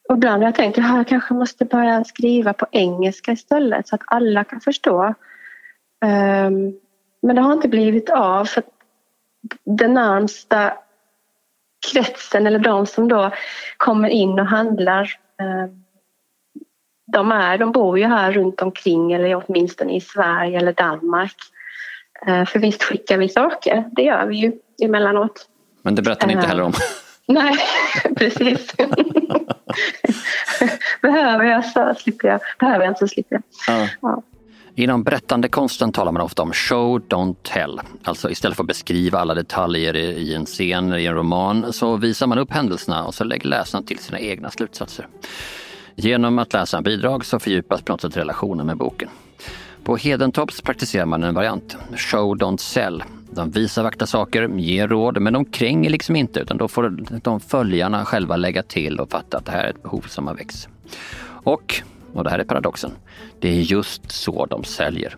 Och 0.10 0.15
ibland 0.15 0.43
har 0.43 0.48
jag 0.48 0.56
tänkt 0.56 0.78
att 0.78 0.95
jag 0.95 1.08
kanske 1.08 1.34
måste 1.34 1.65
börja 1.65 2.04
skriva 2.04 2.54
på 2.54 2.67
engelska 2.72 3.32
istället 3.32 3.88
så 3.88 3.95
att 3.95 4.02
alla 4.06 4.43
kan 4.43 4.62
förstå. 4.62 5.13
Ehm, 6.06 6.74
men 7.22 7.36
det 7.36 7.41
har 7.41 7.54
inte 7.54 7.67
blivit 7.67 8.10
av 8.10 8.45
för 8.45 8.63
den 9.63 9.93
närmsta 9.93 10.74
kretsen 11.91 12.48
eller 12.48 12.60
de 12.60 12.86
som 12.86 13.08
då 13.08 13.32
kommer 13.78 14.10
in 14.10 14.39
och 14.39 14.45
handlar 14.45 15.19
ehm, 15.41 15.84
de, 17.13 17.32
är, 17.32 17.58
de 17.58 17.72
bor 17.72 18.00
ju 18.00 18.06
här 18.06 18.32
runt 18.32 18.62
omkring 18.62 19.12
eller 19.12 19.36
åtminstone 19.36 19.95
i 19.95 20.02
Sverige 20.02 20.58
eller 20.58 20.74
Danmark. 20.74 21.36
Eh, 22.28 22.45
för 22.45 22.60
visst 22.60 22.84
skickar 22.84 23.17
vi 23.17 23.30
saker, 23.30 23.86
det 23.91 24.02
gör 24.02 24.26
vi 24.26 24.36
ju 24.36 24.54
emellanåt. 24.82 25.48
Men 25.82 25.95
det 25.95 26.02
berättar 26.02 26.28
ni 26.28 26.34
inte 26.34 26.48
heller 26.48 26.63
om? 26.63 26.72
Eh, 26.72 26.80
nej, 27.28 27.56
precis. 28.15 28.76
Behöver 31.02 31.45
jag 31.45 31.65
så 31.65 31.93
slipper 31.98 32.28
jag. 32.28 32.39
Behöver 32.60 32.86
jag 32.86 32.91
inte 32.91 33.00
så 33.00 33.08
slipper 33.08 33.36
jag. 33.36 33.43
Ja. 33.67 33.88
Ja. 34.02 34.24
Inom 34.76 35.04
berättande 35.04 35.50
konsten 35.50 35.91
talar 35.91 36.12
man 36.12 36.22
ofta 36.22 36.41
om 36.41 36.54
show, 36.54 37.00
don't 37.00 37.36
tell. 37.43 37.82
Alltså 38.04 38.30
istället 38.30 38.56
för 38.58 38.63
att 38.63 38.67
beskriva 38.67 39.19
alla 39.19 39.34
detaljer 39.34 39.95
i 39.95 40.36
en 40.36 40.45
scen, 40.45 40.93
i 40.93 41.06
en 41.06 41.15
roman, 41.15 41.74
så 41.74 41.98
visar 41.98 42.28
man 42.28 42.39
upp 42.39 42.52
händelserna 42.52 43.06
och 43.06 43.15
så 43.15 43.24
lägger 43.24 43.48
läsaren 43.50 43.86
till 43.86 44.00
sina 44.00 44.19
egna 44.19 44.50
slutsatser. 44.50 45.08
Genom 46.02 46.40
att 46.40 46.54
läsa 46.54 46.78
en 46.78 46.84
bidrag 46.84 47.26
så 47.26 47.40
fördjupas 47.40 47.82
på 47.82 47.92
något 47.92 48.02
sätt 48.02 48.18
relationen 48.18 48.66
med 48.66 48.78
boken. 48.78 49.10
På 49.84 49.96
Hedentops 49.96 50.62
praktiserar 50.62 51.06
man 51.06 51.24
en 51.24 51.36
variant, 51.36 51.78
show 51.96 52.36
don't 52.38 52.58
sell. 52.58 53.04
De 53.32 53.52
visar 53.52 53.84
vackra 53.84 54.08
saker, 54.08 54.48
ger 54.48 54.88
råd, 54.88 55.22
men 55.22 55.34
de 55.34 55.46
kränger 55.46 55.90
liksom 55.90 56.16
inte 56.16 56.40
utan 56.40 56.58
då 56.58 56.68
får 56.68 56.98
de 57.24 57.40
följarna 57.40 58.06
själva 58.06 58.36
lägga 58.36 58.64
till 58.64 59.00
och 59.00 59.12
fatta 59.12 59.38
att 59.38 59.46
det 59.46 59.52
här 59.52 59.64
är 59.64 59.70
ett 59.70 59.84
behov 59.84 60.02
som 60.02 60.28
har 60.28 60.36
växt. 60.36 60.70
Och, 61.24 61.82
och 62.14 62.24
det 62.24 62.30
här 62.30 62.40
är 62.40 62.44
paradoxen, 62.44 62.92
det 63.40 63.50
är 63.50 63.62
just 63.62 64.12
så 64.12 64.46
de 64.46 64.64
säljer. 64.64 65.18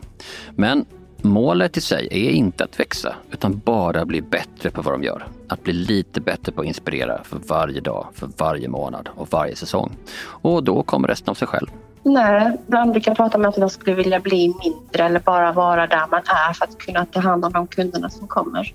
Men 0.56 0.86
målet 1.22 1.78
i 1.78 1.82
sig 1.82 2.08
är 2.12 2.30
inte 2.30 2.64
att 2.64 2.80
växa, 2.80 3.16
utan 3.32 3.62
bara 3.66 4.06
bli 4.06 4.22
bättre 4.22 4.72
på 4.72 4.82
vad 4.82 4.94
de 4.94 5.04
gör. 5.04 5.28
Att 5.48 5.64
bli 5.64 5.74
lite 5.74 6.22
bättre 6.22 6.52
på 6.52 6.62
att 6.62 6.68
inspirera 6.68 7.24
för 7.24 7.40
varje 7.48 7.82
dag, 7.82 8.08
för 8.14 8.30
varje 8.38 8.68
månad 8.68 9.10
och 9.16 9.28
varje 9.32 9.56
säsong. 9.56 9.92
Och 10.24 10.64
då 10.64 10.84
kommer 10.84 11.08
resten 11.08 11.32
av 11.32 11.36
sig 11.36 11.48
själv. 11.48 11.68
Nej, 12.04 12.58
ibland 12.68 12.92
brukar 12.92 13.12
jag 13.12 13.18
prata 13.18 13.38
om 13.38 13.46
att 13.46 13.58
jag 13.58 13.72
skulle 13.72 13.96
vilja 13.96 14.20
bli 14.20 14.56
mindre 14.64 15.04
eller 15.04 15.20
bara 15.20 15.52
vara 15.52 15.88
där 15.88 16.08
man 16.12 16.20
är 16.20 16.54
för 16.54 16.66
att 16.66 16.78
kunna 16.78 17.06
ta 17.06 17.20
hand 17.20 17.46
om 17.46 17.52
de 17.52 17.68
kunderna 17.68 18.10
som 18.10 18.28
kommer. 18.28 18.74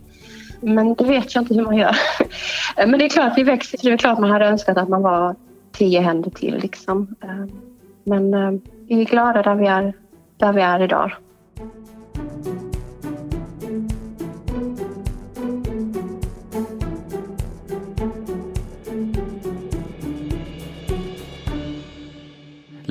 Men 0.60 0.94
det 0.94 1.04
vet 1.04 1.34
jag 1.34 1.42
inte 1.42 1.54
hur 1.54 1.64
man 1.64 1.76
gör. 1.76 1.96
Men 2.76 2.98
det 2.98 3.04
är 3.04 3.08
klart, 3.08 3.32
vi 3.36 3.42
växer. 3.42 3.78
Det 3.82 3.92
är 3.92 3.96
klart 3.96 4.18
man 4.18 4.30
hade 4.30 4.46
önskat 4.46 4.76
att 4.76 4.88
man 4.88 5.02
var 5.02 5.34
tio 5.72 6.00
händer 6.00 6.30
till. 6.30 6.54
Liksom. 6.54 7.14
Eh, 7.22 7.54
Men 8.04 8.34
eh, 8.34 8.50
vi 8.88 9.00
är 9.00 9.04
glada 9.04 9.42
där 9.42 9.54
vi 9.54 9.66
är, 9.66 9.92
där 10.36 10.52
vi 10.52 10.62
är 10.62 10.82
idag. 10.82 11.12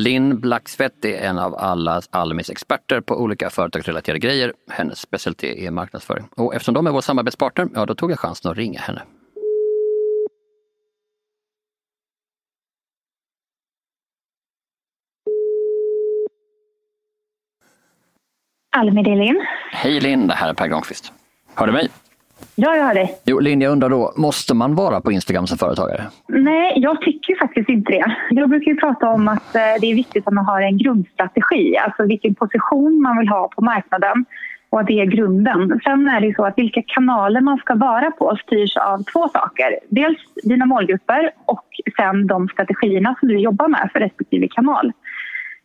Linn 0.05 0.39
Blacksvett 0.39 1.05
är 1.05 1.17
en 1.17 1.39
av 1.39 1.55
alla 1.55 2.01
Almis 2.09 2.49
experter 2.49 3.01
på 3.01 3.21
olika 3.21 3.49
företagsrelaterade 3.49 4.19
grejer. 4.19 4.53
Hennes 4.69 4.99
specialitet 4.99 5.57
är 5.57 5.71
marknadsföring. 5.71 6.27
Och 6.35 6.55
eftersom 6.55 6.73
de 6.73 6.87
är 6.87 6.91
vår 6.91 7.01
samarbetspartner, 7.01 7.67
ja 7.73 7.85
då 7.85 7.95
tog 7.95 8.11
jag 8.11 8.19
chansen 8.19 8.51
att 8.51 8.57
ringa 8.57 8.79
henne. 8.79 9.01
Almi, 18.77 19.03
det 19.03 19.11
är 19.11 19.15
Linn. 19.15 19.45
Hej 19.71 19.99
Linn, 19.99 20.27
det 20.27 20.33
här 20.33 20.49
är 20.49 20.53
Per 20.53 20.67
Granqvist. 20.67 21.13
Hör 21.55 21.67
du 21.67 21.73
mig? 21.73 21.89
Ja, 22.55 22.75
jag 22.75 22.83
hör 22.85 22.93
dig. 22.93 23.15
Jo, 23.25 23.39
Linn, 23.39 23.61
jag 23.61 23.71
undrar 23.71 23.89
då, 23.89 24.13
måste 24.17 24.53
man 24.53 24.75
vara 24.75 25.01
på 25.01 25.11
Instagram 25.11 25.47
som 25.47 25.57
företagare? 25.57 26.03
Nej, 26.27 26.73
jag 26.75 27.01
tycker 27.01 27.39
faktiskt 27.39 27.69
inte 27.69 27.91
det. 27.91 28.15
Jag 28.29 28.49
brukar 28.49 28.71
ju 28.71 28.77
prata 28.77 29.09
om 29.09 29.27
att 29.27 29.55
eh, 29.55 29.61
det 29.81 29.91
är 29.91 29.95
viktigt 29.95 30.27
att 30.27 30.33
man 30.33 30.45
har 30.45 30.61
en 30.61 30.77
grundstrategi, 30.77 31.77
alltså 31.77 32.03
vilken 32.03 32.35
position 32.35 33.01
man 33.01 33.17
vill 33.17 33.27
ha 33.27 33.49
på 33.55 33.61
marknaden 33.61 34.25
och 34.69 34.79
att 34.79 34.87
det 34.87 35.01
är 35.01 35.05
grunden. 35.05 35.79
Sen 35.83 36.07
är 36.07 36.21
det 36.21 36.27
ju 36.27 36.33
så 36.33 36.45
att 36.45 36.57
vilka 36.57 36.81
kanaler 36.87 37.41
man 37.41 37.57
ska 37.57 37.75
vara 37.75 38.11
på 38.11 38.37
styrs 38.43 38.77
av 38.77 39.03
två 39.03 39.29
saker. 39.29 39.79
Dels 39.89 40.17
dina 40.43 40.65
målgrupper 40.65 41.31
och 41.45 41.65
sen 41.97 42.27
de 42.27 42.47
strategierna 42.47 43.15
som 43.19 43.27
du 43.27 43.39
jobbar 43.39 43.67
med 43.67 43.89
för 43.93 43.99
respektive 43.99 44.47
kanal. 44.47 44.91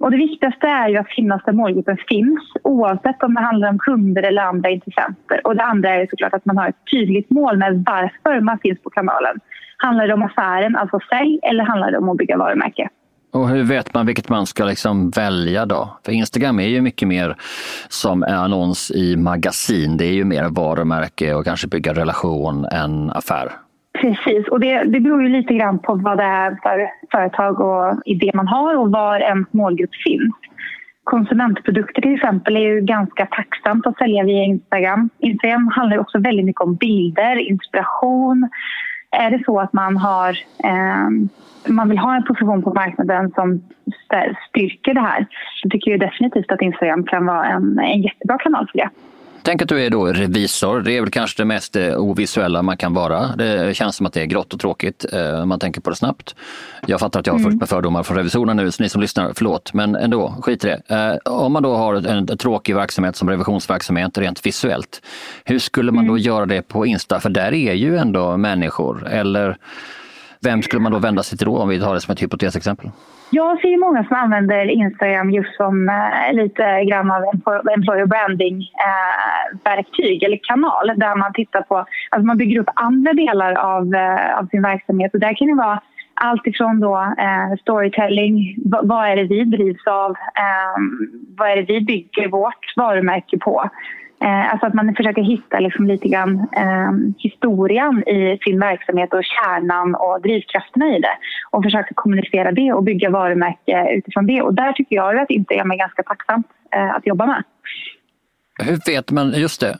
Och 0.01 0.11
det 0.11 0.17
viktigaste 0.17 0.67
är 0.67 0.89
ju 0.89 0.97
att 0.97 1.09
finnas 1.09 1.43
där 1.45 1.53
målgruppen 1.53 1.97
finns 2.09 2.41
oavsett 2.63 3.23
om 3.23 3.35
det 3.35 3.41
handlar 3.41 3.69
om 3.69 3.79
kunder 3.79 4.23
eller 4.23 4.43
andra 4.43 4.71
intressenter. 4.71 5.41
Och 5.47 5.57
det 5.57 5.63
andra 5.63 5.91
är 5.91 6.07
såklart 6.11 6.35
att 6.35 6.45
man 6.45 6.59
har 6.59 6.69
ett 6.69 6.91
tydligt 6.93 7.31
mål 7.31 7.57
med 7.57 7.85
varför 7.87 8.41
man 8.41 8.59
finns 8.59 8.83
på 8.83 8.91
kanalen. 8.91 9.41
Handlar 9.77 10.07
det 10.07 10.15
om 10.15 10.23
affären, 10.23 10.77
alltså 10.77 10.99
sälj, 11.11 11.39
eller 11.43 11.65
handlar 11.65 11.91
det 11.91 11.99
om 11.99 12.09
att 12.09 12.17
bygga 12.17 12.37
varumärke? 12.37 12.89
Och 13.33 13.49
hur 13.49 13.65
vet 13.65 13.95
man 13.95 14.07
vilket 14.07 14.29
man 14.29 14.47
ska 14.47 14.65
liksom 14.65 15.11
välja 15.11 15.67
då? 15.67 15.99
För 16.05 16.13
Instagram 16.13 16.61
är 16.61 16.69
ju 16.69 16.81
mycket 16.81 17.09
mer 17.09 17.37
som 17.89 18.23
en 18.23 18.35
annons 18.35 18.91
i 18.91 19.17
magasin. 19.17 19.97
Det 19.97 20.05
är 20.05 20.13
ju 20.13 20.25
mer 20.25 20.49
varumärke 20.49 21.35
och 21.35 21.45
kanske 21.45 21.69
bygga 21.69 21.95
relation 21.95 22.65
än 22.65 23.11
affär. 23.11 23.53
Precis, 24.01 24.49
och 24.49 24.61
det, 24.61 24.85
det 24.85 25.01
beror 25.01 25.23
ju 25.23 25.29
lite 25.29 25.55
grann 25.55 25.79
på 25.79 25.95
vad 25.95 26.19
det 26.19 26.25
är 26.25 26.59
för 26.63 26.91
företag 27.13 27.61
och 27.61 28.03
idé 28.05 28.31
man 28.35 28.49
har 28.49 28.77
och 28.77 28.91
var 28.91 29.21
en 29.21 29.47
målgrupp 29.51 29.95
finns. 30.05 30.35
Konsumentprodukter 31.05 32.03
till 32.03 32.15
exempel 32.15 32.57
är 32.57 32.61
ju 32.61 32.81
ganska 32.81 33.27
tacksamt 33.27 33.87
att 33.87 33.99
sälja 33.99 34.25
via 34.25 34.45
Instagram. 34.45 35.11
Instagram 35.19 35.69
handlar 35.69 35.99
också 35.99 36.19
väldigt 36.19 36.47
mycket 36.47 36.61
om 36.61 36.75
bilder, 36.75 37.37
inspiration. 37.37 38.49
Är 39.11 39.31
det 39.31 39.45
så 39.45 39.61
att 39.61 39.73
man, 39.73 39.97
har, 39.97 40.31
eh, 40.65 41.09
man 41.67 41.89
vill 41.89 41.99
ha 41.99 42.17
en 42.17 42.25
position 42.25 42.63
på 42.63 42.75
marknaden 42.75 43.31
som 43.31 43.63
styrker 44.49 44.95
det 44.95 45.01
här 45.01 45.27
så 45.63 45.69
tycker 45.69 45.91
jag 45.91 46.01
definitivt 46.01 46.53
att 46.53 46.63
Instagram 46.63 47.05
kan 47.05 47.27
vara 47.27 47.47
en, 47.47 47.79
en 47.79 48.03
jättebra 48.03 48.39
kanal 48.39 48.69
för 48.73 48.79
det. 48.79 48.91
Tänk 49.42 49.62
att 49.62 49.68
du 49.68 49.85
är 49.85 49.90
då 49.90 50.07
revisor. 50.07 50.81
Det 50.81 50.92
är 50.96 51.00
väl 51.00 51.11
kanske 51.11 51.42
det 51.42 51.44
mest 51.44 51.76
eh, 51.76 51.96
ovisuella 51.96 52.62
man 52.62 52.76
kan 52.76 52.94
vara. 52.94 53.37
Det 53.37 53.76
känns 53.76 53.96
som 53.96 54.07
att 54.07 54.12
det 54.12 54.22
är 54.22 54.26
grått 54.26 54.55
och 54.55 54.61
tråkigt 54.61 55.05
om 55.12 55.18
eh, 55.18 55.44
man 55.44 55.59
tänker 55.59 55.81
på 55.81 55.90
det 55.90 55.96
snabbt. 55.96 56.35
Jag 56.87 57.00
fattar 57.00 57.20
att 57.20 57.26
jag 57.26 57.35
har 57.35 57.38
mm. 57.38 57.50
fullt 57.50 57.61
med 57.61 57.68
fördomar 57.68 58.03
från 58.03 58.16
revisorerna 58.16 58.55
nu, 58.55 58.70
så 58.70 58.83
ni 58.83 58.88
som 58.88 59.00
lyssnar, 59.00 59.33
förlåt. 59.35 59.72
Men 59.72 59.96
ändå, 59.96 60.35
skit 60.42 60.64
i 60.64 60.66
det. 60.66 60.96
Eh, 60.96 61.33
om 61.33 61.53
man 61.53 61.62
då 61.62 61.76
har 61.76 61.94
en, 61.94 62.26
tråkig 62.26 62.74
verksamhet 62.74 63.16
som 63.16 63.31
revisionsverksamhet 63.31 64.18
rent 64.18 64.46
visuellt, 64.46 65.03
hur 65.44 65.59
skulle 65.59 65.92
man 65.92 66.07
då 66.07 66.12
mm. 66.12 66.22
göra 66.22 66.46
det 66.46 66.62
på 66.62 66.87
Insta? 66.87 67.20
För 67.20 67.31
där 67.31 67.55
är 67.55 67.74
ju 67.74 67.96
ändå 67.96 68.37
människor. 68.37 69.09
Eller 69.09 69.57
vem 70.40 70.62
skulle 70.62 70.83
man 70.83 70.92
då 70.92 70.98
vända 70.98 71.22
sig 71.22 71.38
till 71.38 71.46
då, 71.46 71.59
om 71.59 71.68
vi 71.68 71.81
tar 71.81 71.94
det 71.94 72.00
som 72.00 72.12
ett 72.12 72.22
hypotesexempel? 72.22 72.90
Jag 73.33 73.61
ser 73.61 73.79
många 73.79 74.05
som 74.05 74.16
använder 74.16 74.71
Instagram 74.71 75.31
just 75.31 75.57
som 75.57 75.88
eh, 75.88 76.33
lite 76.33 76.85
grann 76.85 77.11
av 77.11 77.25
employer 77.75 78.07
branding-verktyg 78.07 80.23
eh, 80.23 80.27
eller 80.27 80.40
kanal 80.43 80.93
där 80.97 81.16
man 81.16 81.33
tittar 81.33 81.62
på, 81.62 81.87
alltså 82.11 82.27
man 82.27 82.37
bygger 82.37 82.61
upp 82.61 82.71
andra 82.75 83.12
delar 83.12 83.55
av, 83.55 83.95
eh, 83.95 84.38
av 84.38 84.47
sin 84.47 84.62
verksamhet. 84.62 85.14
Och 85.14 85.21
där 85.21 85.35
kan 85.35 85.49
det 85.49 85.55
vara 85.55 85.81
allt 86.14 86.47
ifrån 86.47 86.81
då, 86.81 86.97
eh, 86.97 87.55
storytelling, 87.61 88.57
v 88.64 88.79
vad 88.83 89.09
är 89.09 89.16
det 89.16 89.25
vi 89.25 89.45
drivs 89.45 89.87
av, 89.87 90.11
eh, 90.11 90.77
vad 91.37 91.51
är 91.51 91.57
det 91.57 91.73
vi 91.73 91.81
bygger 91.81 92.29
vårt 92.29 92.77
varumärke 92.77 93.38
på? 93.38 93.71
Alltså 94.26 94.66
att 94.66 94.74
man 94.74 94.94
försöker 94.94 95.22
hitta 95.22 95.61
liksom 95.61 95.87
lite 95.87 96.09
grann 96.09 96.48
eh, 96.56 96.92
historien 97.18 98.09
i 98.09 98.38
sin 98.44 98.61
verksamhet 98.61 99.12
och 99.12 99.24
kärnan 99.24 99.94
och 99.94 100.20
drivkrafterna 100.22 100.96
i 100.96 101.00
det. 101.00 101.16
Och 101.50 101.64
försöka 101.64 101.94
kommunicera 101.94 102.52
det 102.52 102.72
och 102.72 102.83
bygga 102.83 103.11
varumärke 103.11 103.87
utifrån 103.92 104.26
det. 104.26 104.42
Och 104.42 104.54
där 104.54 104.72
tycker 104.72 104.96
jag 104.96 105.18
att 105.18 105.30
Instagram 105.30 105.70
är 105.70 105.76
ganska 105.76 106.02
tacksamt 106.02 106.46
eh, 106.74 106.94
att 106.94 107.06
jobba 107.06 107.26
med. 107.26 107.42
Hur 108.59 108.78
vet 108.87 109.11
man, 109.11 109.33
just 109.33 109.61
det. 109.61 109.78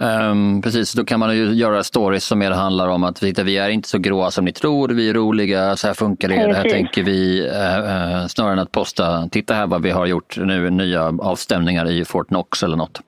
Um, 0.00 0.62
precis, 0.62 0.92
då 0.92 1.04
kan 1.04 1.20
man 1.20 1.36
ju 1.36 1.44
göra 1.44 1.82
stories 1.82 2.24
som 2.24 2.38
mer 2.38 2.50
handlar 2.50 2.88
om 2.88 3.04
att 3.04 3.22
vi, 3.22 3.34
vi 3.44 3.58
är 3.58 3.68
inte 3.68 3.88
så 3.88 3.98
gråa 3.98 4.30
som 4.30 4.44
ni 4.44 4.52
tror, 4.52 4.88
vi 4.88 5.10
är 5.10 5.14
roliga, 5.14 5.76
så 5.76 5.86
här 5.86 5.94
funkar 5.94 6.28
det, 6.28 6.46
det 6.46 6.54
här 6.54 6.70
tänker 6.70 7.02
vi. 7.02 7.48
Uh, 7.48 8.26
snarare 8.26 8.52
än 8.52 8.58
att 8.58 8.72
posta, 8.72 9.28
titta 9.28 9.54
här 9.54 9.66
vad 9.66 9.82
vi 9.82 9.90
har 9.90 10.06
gjort 10.06 10.36
nu, 10.38 10.70
nya 10.70 11.02
avstämningar 11.18 11.90
i 11.90 12.04
Fortnox 12.04 12.62
eller 12.62 12.76
något. 12.76 13.00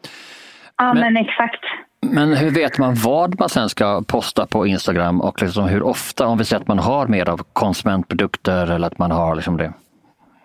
Ja, 0.81 0.95
men, 0.95 1.01
men 1.03 1.17
exakt. 1.17 1.65
Men 2.01 2.33
hur 2.33 2.51
vet 2.51 2.79
man 2.79 2.95
vad 2.95 3.39
man 3.41 3.49
sen 3.49 3.69
ska 3.69 4.03
posta 4.09 4.47
på 4.47 4.67
Instagram 4.67 5.21
och 5.21 5.43
liksom 5.43 5.69
hur 5.69 5.83
ofta? 5.83 6.27
Om 6.27 6.39
vi 6.39 6.45
säger 6.45 6.61
att 6.61 6.69
man 6.69 6.79
har 6.79 7.07
mer 7.07 7.29
av 7.29 7.41
konsumentprodukter 7.53 8.71
eller 8.71 8.87
att 8.87 8.99
man 8.99 9.11
har 9.11 9.35
liksom 9.35 9.57
det. 9.57 9.73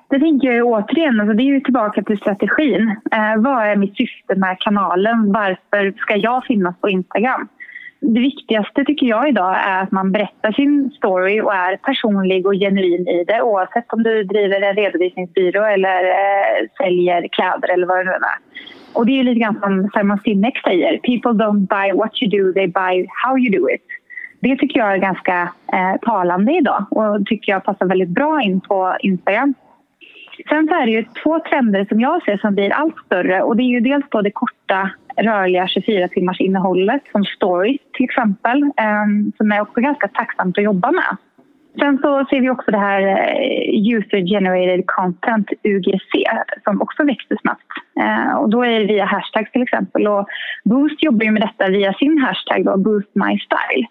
Det 0.09 0.19
tänker 0.19 0.51
jag 0.51 0.67
återigen, 0.67 1.19
alltså 1.19 1.37
det 1.37 1.43
är 1.43 1.53
ju 1.53 1.59
tillbaka 1.59 2.01
till 2.03 2.17
strategin. 2.17 2.95
Eh, 3.11 3.37
vad 3.37 3.67
är 3.67 3.75
mitt 3.75 3.97
syfte 3.97 4.35
med 4.35 4.59
kanalen? 4.59 5.31
Varför 5.31 5.93
ska 5.97 6.15
jag 6.15 6.45
finnas 6.45 6.75
på 6.81 6.89
Instagram? 6.89 7.47
Det 7.99 8.19
viktigaste 8.19 8.85
tycker 8.85 9.05
jag 9.05 9.29
idag 9.29 9.55
är 9.57 9.83
att 9.83 9.91
man 9.91 10.11
berättar 10.11 10.51
sin 10.51 10.91
story 10.97 11.41
och 11.41 11.53
är 11.53 11.77
personlig 11.77 12.45
och 12.47 12.53
genuin 12.53 13.07
i 13.07 13.23
det 13.23 13.41
oavsett 13.41 13.93
om 13.93 14.03
du 14.03 14.23
driver 14.23 14.61
en 14.61 14.75
redovisningsbyrå 14.75 15.63
eller 15.63 16.03
eh, 16.03 16.67
säljer 16.77 17.27
kläder 17.31 17.73
eller 17.73 17.87
vad 17.87 17.97
det 17.97 18.03
nu 18.03 18.11
är. 18.11 18.37
Och 18.95 19.05
det 19.05 19.19
är 19.19 19.23
lite 19.23 19.39
grann 19.39 19.59
som 19.59 19.89
Simon 19.93 20.19
Sinek 20.19 20.61
säger. 20.63 20.97
People 20.97 21.43
don't 21.43 21.67
buy 21.67 21.91
what 21.93 22.21
you 22.21 22.31
do, 22.31 22.53
they 22.53 22.67
buy 22.67 23.07
how 23.23 23.37
you 23.37 23.59
do 23.59 23.69
it. 23.69 23.85
Det 24.39 24.55
tycker 24.55 24.79
jag 24.79 24.93
är 24.93 24.97
ganska 24.97 25.53
eh, 25.73 25.99
talande 26.01 26.51
idag 26.51 26.85
och 26.89 27.25
tycker 27.25 27.51
jag 27.51 27.63
passar 27.63 27.85
väldigt 27.85 28.09
bra 28.09 28.41
in 28.41 28.61
på 28.61 28.97
Instagram. 28.99 29.53
Sen 30.49 30.67
så 30.67 30.75
är 30.75 30.85
det 30.85 30.91
ju 30.91 31.05
två 31.23 31.39
trender 31.39 31.85
som 31.85 31.99
jag 31.99 32.23
ser 32.23 32.37
som 32.37 32.55
blir 32.55 32.73
allt 32.73 32.95
större 33.05 33.41
och 33.41 33.57
det 33.57 33.63
är 33.63 33.71
ju 33.71 33.79
dels 33.79 34.05
då 34.09 34.21
det 34.21 34.31
korta 34.31 34.91
rörliga 35.17 35.67
24 35.67 36.07
timmars 36.07 36.39
innehållet 36.39 37.01
som 37.11 37.25
stories 37.25 37.81
till 37.93 38.03
exempel 38.03 38.63
eh, 38.63 39.05
som 39.37 39.51
är 39.51 39.61
också 39.61 39.81
ganska 39.81 40.07
tacksamt 40.07 40.57
att 40.57 40.63
jobba 40.63 40.91
med. 40.91 41.17
Sen 41.79 41.97
så 41.97 42.25
ser 42.29 42.41
vi 42.41 42.49
också 42.49 42.71
det 42.71 42.77
här 42.77 43.01
eh, 43.01 43.95
user 43.95 44.27
generated 44.33 44.83
content, 44.87 45.47
UGC, 45.63 46.11
som 46.63 46.81
också 46.81 47.03
växer 47.03 47.37
snabbt. 47.41 47.71
Eh, 47.99 48.35
och 48.35 48.49
då 48.49 48.65
är 48.65 48.79
det 48.79 48.85
via 48.85 49.05
hashtags 49.05 49.51
till 49.51 49.61
exempel. 49.61 50.07
Och 50.07 50.27
Boost 50.63 51.03
jobbar 51.03 51.25
ju 51.25 51.31
med 51.31 51.41
detta 51.41 51.71
via 51.71 51.93
sin 51.93 52.17
hashtag 52.17 52.65
då, 52.65 52.77
Boost 52.77 53.11
My 53.13 53.39
Style. 53.39 53.87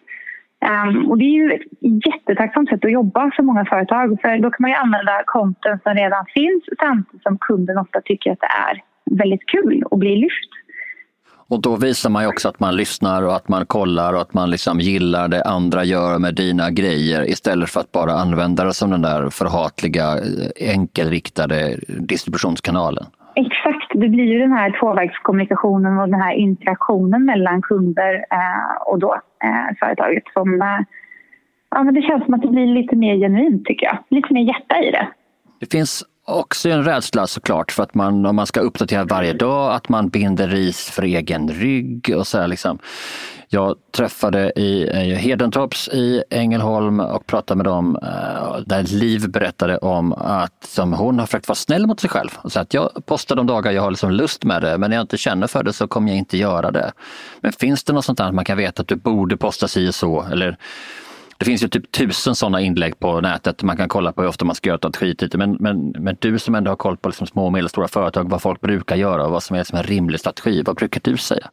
Ehm, 0.64 1.10
och 1.10 1.18
det 1.18 1.24
är 1.24 1.36
ju 1.40 1.52
ett 1.52 1.68
jättetacksamt 2.06 2.68
sätt 2.68 2.84
att 2.84 2.92
jobba 2.92 3.30
för 3.36 3.42
många 3.42 3.64
företag 3.64 4.18
för 4.22 4.38
då 4.38 4.50
kan 4.50 4.62
man 4.62 4.70
ju 4.70 4.76
använda 4.76 5.22
content 5.26 5.82
som 5.82 5.94
redan 5.94 6.24
finns 6.34 6.64
samtidigt 6.80 7.22
som 7.22 7.38
kunden 7.38 7.78
ofta 7.78 8.00
tycker 8.00 8.32
att 8.32 8.40
det 8.40 8.54
är 8.70 8.82
väldigt 9.10 9.46
kul 9.46 9.84
att 9.90 9.98
bli 9.98 10.16
lyft. 10.16 10.50
Och 11.48 11.62
då 11.62 11.76
visar 11.76 12.10
man 12.10 12.22
ju 12.22 12.28
också 12.28 12.48
att 12.48 12.60
man 12.60 12.76
lyssnar 12.76 13.22
och 13.22 13.36
att 13.36 13.48
man 13.48 13.66
kollar 13.66 14.12
och 14.12 14.20
att 14.20 14.34
man 14.34 14.50
liksom 14.50 14.80
gillar 14.80 15.28
det 15.28 15.44
andra 15.44 15.84
gör 15.84 16.18
med 16.18 16.34
dina 16.34 16.70
grejer 16.70 17.30
istället 17.30 17.70
för 17.70 17.80
att 17.80 17.92
bara 17.92 18.12
använda 18.12 18.64
det 18.64 18.72
som 18.72 18.90
den 18.90 19.02
där 19.02 19.30
förhatliga 19.30 20.06
eh, 20.12 20.70
enkelriktade 20.74 21.76
distributionskanalen. 21.88 23.04
Exakt, 23.34 23.92
det 23.94 24.08
blir 24.08 24.24
ju 24.24 24.38
den 24.38 24.52
här 24.52 24.78
tvåvägskommunikationen 24.80 25.98
och 25.98 26.08
den 26.08 26.20
här 26.20 26.32
interaktionen 26.32 27.24
mellan 27.24 27.62
kunder 27.62 28.14
eh, 28.14 28.82
och 28.86 28.98
då 28.98 29.14
eh, 29.44 29.76
företaget 29.80 30.22
som 30.32 30.60
ja, 31.70 31.82
men 31.82 31.94
det 31.94 32.02
känns 32.02 32.24
som 32.24 32.34
att 32.34 32.42
det 32.42 32.48
blir 32.48 32.66
lite 32.66 32.96
mer 32.96 33.16
genuint 33.16 33.64
tycker 33.64 33.86
jag. 33.86 33.98
Lite 34.08 34.34
mer 34.34 34.42
hjärta 34.42 34.82
i 34.82 34.90
det. 34.90 35.08
Det 35.60 35.72
finns 35.72 36.04
också 36.24 36.68
en 36.68 36.84
rädsla 36.84 37.26
såklart 37.26 37.72
för 37.72 37.82
att 37.82 37.94
man, 37.94 38.26
om 38.26 38.36
man 38.36 38.46
ska 38.46 38.60
uppdatera 38.60 39.04
varje 39.04 39.32
dag, 39.32 39.74
att 39.74 39.88
man 39.88 40.08
binder 40.08 40.48
ris 40.48 40.90
för 40.90 41.02
egen 41.02 41.48
rygg 41.48 42.14
och 42.16 42.26
så 42.26 42.38
här 42.38 42.48
liksom. 42.48 42.78
Jag 43.48 43.76
träffade 43.90 44.52
i 44.56 44.88
eh, 44.88 45.18
Hedentorps 45.18 45.88
i 45.88 46.22
Ängelholm 46.30 47.00
och 47.00 47.26
pratade 47.26 47.56
med 47.56 47.66
dem 47.66 47.98
eh, 48.02 48.56
där 48.66 48.82
Liv 48.82 49.30
berättade 49.30 49.78
om 49.78 50.12
att 50.12 50.64
som 50.64 50.92
hon 50.92 51.18
har 51.18 51.26
försökt 51.26 51.48
vara 51.48 51.56
snäll 51.56 51.86
mot 51.86 52.00
sig 52.00 52.10
själv. 52.10 52.30
Och 52.36 52.52
så 52.52 52.60
att 52.60 52.74
jag 52.74 52.90
postar 53.06 53.36
de 53.36 53.46
dagar 53.46 53.72
jag 53.72 53.82
har 53.82 53.90
liksom 53.90 54.10
lust 54.10 54.44
med 54.44 54.62
det, 54.62 54.78
men 54.78 54.90
när 54.90 54.96
jag 54.96 55.04
inte 55.04 55.16
känner 55.16 55.46
för 55.46 55.62
det 55.62 55.72
så 55.72 55.88
kommer 55.88 56.08
jag 56.08 56.18
inte 56.18 56.36
göra 56.36 56.70
det. 56.70 56.92
Men 57.40 57.52
finns 57.52 57.84
det 57.84 57.92
något 57.92 58.04
sånt 58.04 58.18
där 58.18 58.24
att 58.24 58.34
man 58.34 58.44
kan 58.44 58.56
veta 58.56 58.82
att 58.82 58.88
du 58.88 58.96
borde 58.96 59.36
posta 59.36 59.68
si 59.68 59.88
och 59.88 59.94
så? 59.94 60.26
Eller 60.32 60.58
det 61.38 61.44
finns 61.44 61.64
ju 61.64 61.68
typ 61.68 61.92
tusen 61.92 62.34
sådana 62.34 62.60
inlägg 62.60 62.98
på 62.98 63.20
nätet 63.20 63.62
man 63.62 63.76
kan 63.76 63.88
kolla 63.88 64.12
på 64.12 64.22
hur 64.22 64.28
ofta 64.28 64.44
man 64.44 64.54
ska 64.54 64.68
göra 64.68 64.88
ett 64.88 64.96
skit 64.96 65.34
men, 65.34 65.56
men, 65.60 65.94
men 65.98 66.16
du 66.20 66.38
som 66.38 66.54
ändå 66.54 66.70
har 66.70 66.76
koll 66.76 66.96
på 66.96 67.08
liksom 67.08 67.26
små 67.26 67.46
och 67.46 67.52
medelstora 67.52 67.88
företag, 67.88 68.30
vad 68.30 68.42
folk 68.42 68.60
brukar 68.60 68.96
göra 68.96 69.24
och 69.24 69.30
vad 69.30 69.42
som 69.42 69.54
är 69.54 69.60
liksom 69.60 69.78
en 69.78 69.84
rimlig 69.84 70.20
strategi, 70.20 70.62
vad 70.66 70.76
brukar 70.76 71.00
du 71.04 71.16
säga? 71.16 71.50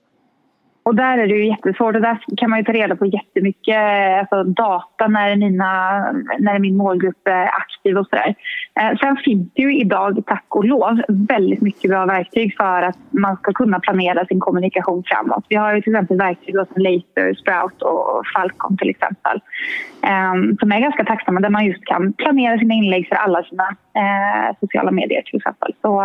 Och 0.84 0.96
där 0.96 1.17
är 1.17 1.28
det 1.28 1.36
ju 1.36 1.48
jättesvårt 1.48 1.96
och 1.96 2.02
där 2.02 2.17
kan 2.38 2.50
man 2.50 2.60
ju 2.60 2.65
ta 2.65 2.72
reda 2.72 2.96
på 2.96 3.06
jättemycket 3.06 3.78
alltså 4.20 4.44
data 4.44 5.08
när, 5.08 5.36
mina, 5.36 6.02
när 6.39 6.60
min 6.60 6.78
målgrupp 6.78 7.28
är 7.28 7.46
aktiv 7.46 7.98
och 7.98 8.08
sådär. 8.08 8.36
Eh, 8.79 8.97
sen 8.97 9.17
finns 9.17 9.53
det 9.53 9.62
ju 9.62 9.79
idag, 9.79 10.23
tack 10.25 10.45
och 10.49 10.65
lov, 10.65 11.01
väldigt 11.07 11.62
mycket 11.62 11.89
bra 11.89 12.05
verktyg 12.05 12.55
för 12.57 12.81
att 12.81 12.97
man 13.10 13.36
ska 13.38 13.53
kunna 13.53 13.79
planera 13.79 14.25
sin 14.25 14.39
kommunikation 14.39 15.03
framåt. 15.05 15.45
Vi 15.49 15.55
har 15.55 15.75
ju 15.75 15.81
till 15.81 15.93
exempel 15.93 16.17
verktyg 16.17 16.55
som 16.55 16.67
Laser, 16.75 17.34
Sprout 17.34 17.81
och 17.81 18.21
Falcon 18.36 18.77
till 18.77 18.89
exempel. 18.89 19.41
Eh, 20.03 20.34
som 20.60 20.71
är 20.71 20.79
ganska 20.79 21.03
tacksamma 21.03 21.39
där 21.39 21.49
man 21.49 21.65
just 21.65 21.86
kan 21.86 22.13
planera 22.13 22.57
sina 22.57 22.73
inlägg 22.73 23.07
för 23.07 23.15
alla 23.15 23.43
sina 23.43 23.67
eh, 24.01 24.55
sociala 24.60 24.91
medier 24.91 25.21
till 25.21 25.38
exempel. 25.38 25.73
Så 25.81 26.01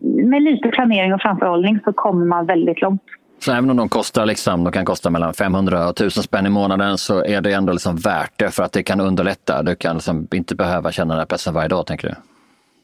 med 0.00 0.42
lite 0.42 0.68
planering 0.68 1.14
och 1.14 1.22
framförhållning 1.22 1.78
så 1.84 1.92
kommer 1.92 2.26
man 2.26 2.46
väldigt 2.46 2.80
långt. 2.80 3.02
Så 3.40 3.52
även 3.52 3.70
om 3.70 3.76
de 3.76 3.88
kostar 3.88 4.26
liksom, 4.26 4.64
de 4.64 4.72
kan 4.72 4.84
kosta 4.84 5.10
mellan 5.10 5.34
500 5.34 5.84
och 5.84 5.90
1000 5.90 6.22
spänn 6.22 6.46
i 6.46 6.50
månaden 6.50 6.98
så 6.98 7.24
är 7.24 7.40
det 7.40 7.52
ändå 7.52 7.72
liksom 7.72 7.96
värt 7.96 8.32
det 8.36 8.54
för 8.54 8.62
att 8.62 8.72
det 8.72 8.82
kan 8.82 9.00
underlätta. 9.00 9.62
Du 9.62 9.74
kan 9.74 9.94
liksom 9.94 10.28
inte 10.32 10.54
behöva 10.54 10.92
känna 10.92 11.14
den 11.14 11.18
här 11.18 11.26
pressen 11.26 11.54
varje 11.54 11.68
dag, 11.68 11.86
tänker 11.86 12.08
du? 12.08 12.14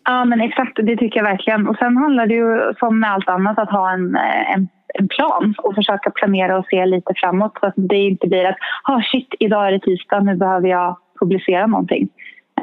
Ja, 0.04 0.24
men 0.24 0.40
exakt. 0.40 0.76
Det 0.76 0.96
tycker 0.96 1.16
jag 1.16 1.24
verkligen. 1.24 1.68
Och 1.68 1.76
sen 1.76 1.96
handlar 1.96 2.26
det 2.26 2.34
ju 2.34 2.74
som 2.78 3.00
med 3.00 3.12
allt 3.12 3.28
annat 3.28 3.58
att 3.58 3.70
ha 3.70 3.92
en, 3.92 4.16
eh, 4.16 4.54
en, 4.54 4.68
en 4.94 5.08
plan 5.08 5.54
och 5.58 5.74
försöka 5.74 6.10
planera 6.10 6.58
och 6.58 6.66
se 6.66 6.86
lite 6.86 7.12
framåt 7.16 7.52
så 7.60 7.66
att 7.66 7.74
det 7.76 7.96
inte 7.96 8.26
blir 8.26 8.44
att 8.44 8.56
oh 8.88 9.00
shit, 9.12 9.34
idag 9.38 9.66
är 9.66 9.72
det 9.72 9.80
tisdag, 9.80 10.20
nu 10.20 10.36
behöver 10.36 10.68
jag 10.68 10.96
publicera 11.20 11.66
någonting. 11.66 12.08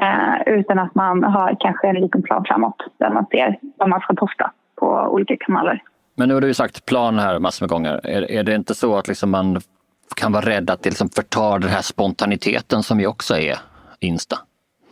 Eh, 0.00 0.54
utan 0.54 0.78
att 0.78 0.94
man 0.94 1.24
har 1.24 1.56
kanske 1.60 1.88
en 1.88 2.00
liten 2.00 2.22
plan 2.22 2.44
framåt 2.44 2.82
där 2.98 3.10
man 3.10 3.26
ser 3.26 3.58
vad 3.76 3.88
man 3.88 4.00
ska 4.00 4.14
posta 4.14 4.50
på 4.76 4.86
olika 4.86 5.36
kanaler. 5.36 5.82
Men 6.14 6.28
nu 6.28 6.34
har 6.34 6.40
du 6.40 6.46
ju 6.46 6.54
sagt 6.54 6.86
plan 6.86 7.18
här 7.18 7.38
massor 7.38 7.64
med 7.64 7.70
gånger. 7.70 8.00
Är, 8.06 8.30
är 8.30 8.42
det 8.42 8.54
inte 8.54 8.74
så 8.74 8.96
att 8.96 9.08
liksom 9.08 9.30
man 9.30 9.60
kan 10.16 10.32
vara 10.32 10.46
rädd 10.46 10.70
att 10.70 10.82
det 10.82 10.90
liksom 10.90 11.08
förtar 11.08 11.58
den 11.58 11.70
här 11.70 11.82
spontaniteten 11.82 12.82
som 12.82 13.00
ju 13.00 13.06
också 13.06 13.36
är 13.36 13.58
Insta? 14.00 14.38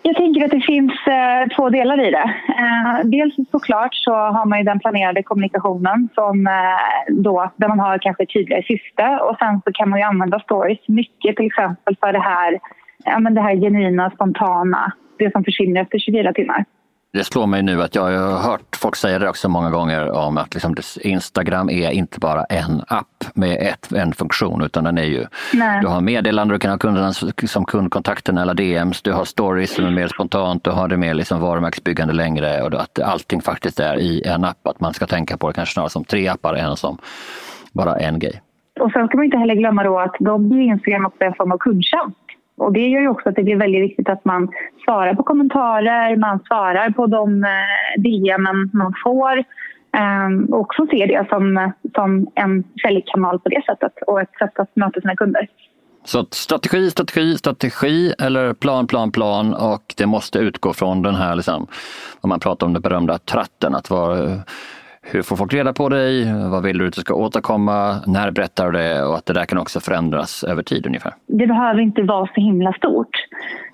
Jag 0.03 0.17
tänker 0.17 0.45
att 0.45 0.51
det 0.51 0.61
finns 0.61 0.93
eh, 1.07 1.57
två 1.57 1.71
delar 1.71 2.09
i 2.09 2.11
det. 2.11 2.35
Eh, 2.49 3.05
dels 3.05 3.35
såklart 3.51 3.95
så 3.95 4.13
har 4.13 4.47
man 4.47 4.59
ju 4.59 4.65
den 4.65 4.81
planerade 4.81 5.23
kommunikationen 5.23 6.09
som, 6.15 6.47
eh, 6.47 7.15
då, 7.15 7.51
där 7.57 7.69
man 7.69 7.81
har 7.81 7.99
kanske 7.99 8.27
tydligare 8.27 8.63
syfte 8.63 9.19
och 9.23 9.37
sen 9.39 9.61
så 9.65 9.73
kan 9.73 9.89
man 9.89 9.99
ju 9.99 10.05
använda 10.05 10.41
stories 10.41 10.89
mycket 10.89 11.37
till 11.37 11.47
exempel 11.47 11.97
för 12.01 12.13
det 12.13 12.21
här, 12.21 12.59
ja, 13.05 13.19
men 13.19 13.35
det 13.35 13.41
här 13.41 13.57
genuina, 13.57 14.11
spontana, 14.11 14.93
det 15.19 15.33
som 15.33 15.45
försvinner 15.45 15.83
efter 15.83 15.99
24 15.99 16.33
timmar 16.33 16.65
det 17.13 17.25
slår 17.25 17.47
mig 17.47 17.63
nu 17.63 17.83
att 17.83 17.95
jag 17.95 18.03
har 18.03 18.39
hört 18.39 18.77
folk 18.77 18.97
säga 18.97 19.19
det 19.19 19.29
också 19.29 19.49
många 19.49 19.71
gånger 19.71 20.11
om 20.11 20.39
att 20.39 20.55
liksom 20.55 20.77
Instagram 21.01 21.71
är 21.71 21.91
inte 21.91 22.21
bara 22.21 22.45
en 22.45 22.83
app 22.89 23.25
med 23.35 23.59
ett, 23.61 23.93
en 23.93 24.13
funktion 24.13 24.63
utan 24.63 24.85
den 24.85 24.99
är 24.99 25.05
ju, 25.05 25.27
Nej. 25.55 25.81
du 25.81 25.87
har 25.87 26.01
meddelanden, 26.01 26.55
du 26.55 26.59
kan 26.59 26.71
ha 26.71 26.79
kunderna 26.79 27.13
som 27.47 27.65
kundkontakten 27.65 28.39
eller 28.39 28.55
DMs, 28.55 29.03
du 29.03 29.13
har 29.13 29.25
stories 29.25 29.75
som 29.75 29.85
är 29.85 29.91
mer 29.91 30.09
spontant, 30.09 30.65
du 30.65 30.71
har 30.71 30.89
det 30.89 30.97
mer 30.97 31.15
liksom 31.15 31.41
varumärkesbyggande 31.41 32.15
längre 32.15 32.63
och 32.63 32.81
att 32.81 32.99
allting 32.99 33.43
faktiskt 33.43 33.81
är 33.81 33.97
i 33.99 34.23
en 34.27 34.45
app. 34.45 34.67
Att 34.67 34.81
man 34.81 34.95
ska 34.95 35.07
tänka 35.07 35.37
på 35.37 35.49
det 35.49 35.55
kanske 35.55 35.73
snarare 35.73 35.91
som 35.91 36.05
tre 36.05 36.29
appar 36.29 36.55
än 36.55 36.77
som 36.77 36.99
bara 37.73 37.97
en 37.97 38.19
grej. 38.19 38.43
Och 38.81 38.93
sen 38.93 39.07
ska 39.07 39.17
man 39.17 39.25
inte 39.25 39.37
heller 39.37 39.55
glömma 39.55 39.85
då 39.85 39.99
att 39.99 40.17
då 40.19 40.39
blir 40.39 40.61
Instagram 40.61 41.07
också 41.07 41.25
en 41.25 41.35
form 41.35 41.53
av 41.53 41.59
kundtjänst. 41.59 42.30
Och 42.61 42.73
det 42.73 42.89
gör 42.89 43.01
ju 43.01 43.09
också 43.09 43.29
att 43.29 43.35
det 43.35 43.43
blir 43.43 43.57
väldigt 43.57 43.83
viktigt 43.83 44.09
att 44.09 44.25
man 44.25 44.49
svarar 44.85 45.15
på 45.15 45.23
kommentarer, 45.23 46.17
man 46.17 46.41
svarar 46.47 46.91
på 46.91 47.07
de 47.07 47.45
eh, 47.45 48.03
DM 48.03 48.71
man 48.73 48.95
får 49.05 49.45
ehm, 49.97 50.45
och 50.45 50.61
också 50.61 50.87
ser 50.87 51.07
det 51.07 51.27
som, 51.29 51.73
som 51.95 52.27
en 52.35 52.65
säljkanal 52.83 53.39
på 53.39 53.49
det 53.49 53.63
sättet 53.67 53.93
och 54.07 54.21
ett 54.21 54.35
sätt 54.39 54.59
att 54.59 54.77
möta 54.77 55.01
sina 55.01 55.17
kunder. 55.17 55.49
Så 56.05 56.27
strategi, 56.31 56.91
strategi, 56.91 57.39
strategi 57.39 58.13
eller 58.19 58.55
plan, 58.55 58.87
plan, 58.87 59.13
plan 59.13 59.55
och 59.55 59.95
det 59.97 60.07
måste 60.07 60.39
utgå 60.39 60.73
från 60.73 61.03
den 61.03 61.15
här, 61.15 61.35
liksom, 61.35 61.67
om 62.21 62.29
man 62.29 62.41
pratar 62.41 62.67
om 62.67 62.73
den 62.73 62.83
berömda 62.83 63.19
tratten, 63.19 63.75
att 63.75 63.91
vara 63.91 64.19
eh, 64.19 64.41
hur 65.13 65.23
får 65.23 65.37
folk 65.37 65.55
reda 65.55 65.73
på 65.73 65.89
dig? 65.89 66.33
Vad 66.51 66.63
vill 66.63 66.79
du 66.79 66.87
att 66.87 66.93
du 66.93 67.01
ska 67.01 67.15
återkomma? 67.15 68.03
När 68.07 68.31
berättar 68.31 68.71
du 68.71 68.79
det? 68.79 69.03
Och 69.05 69.17
att 69.17 69.27
det 69.27 69.33
där 69.33 69.45
kan 69.45 69.59
också 69.59 69.81
förändras 69.81 70.45
över 70.45 70.63
tid 70.63 70.87
ungefär. 70.87 71.13
Det 71.27 71.47
behöver 71.47 71.81
inte 71.81 72.03
vara 72.03 72.27
så 72.27 72.41
himla 72.41 72.73
stort. 72.73 73.17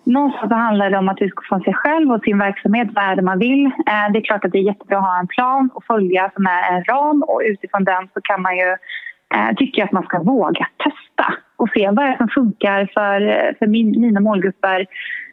Någonstans 0.04 0.52
handlar 0.52 0.90
det 0.90 0.98
om 0.98 1.08
att 1.08 1.22
utgå 1.22 1.42
från 1.48 1.60
sig 1.60 1.74
själv 1.74 2.12
och 2.12 2.22
sin 2.22 2.38
verksamhet. 2.38 2.88
Vad 2.94 3.04
är 3.04 3.16
det 3.16 3.22
man 3.22 3.38
vill? 3.38 3.66
Eh, 3.66 4.12
det 4.12 4.18
är 4.18 4.24
klart 4.24 4.44
att 4.44 4.52
det 4.52 4.58
är 4.58 4.62
jättebra 4.62 4.98
att 4.98 5.04
ha 5.04 5.20
en 5.20 5.26
plan 5.26 5.70
och 5.74 5.84
följa 5.84 6.30
som 6.34 6.46
är 6.46 6.76
en 6.76 6.84
ram 6.84 7.22
och 7.22 7.40
utifrån 7.44 7.84
den 7.84 8.08
så 8.14 8.20
kan 8.20 8.42
man 8.42 8.56
ju 8.56 8.76
eh, 9.34 9.54
tycka 9.56 9.84
att 9.84 9.92
man 9.92 10.02
ska 10.02 10.22
våga 10.22 10.66
testa 10.76 11.34
och 11.56 11.68
se 11.74 11.86
vad 11.86 11.96
det 11.96 12.12
är 12.12 12.16
som 12.16 12.28
funkar 12.28 12.90
för, 12.94 13.20
eh, 13.28 13.54
för 13.58 13.66
min, 13.66 14.00
mina 14.00 14.20
målgrupper. 14.20 14.86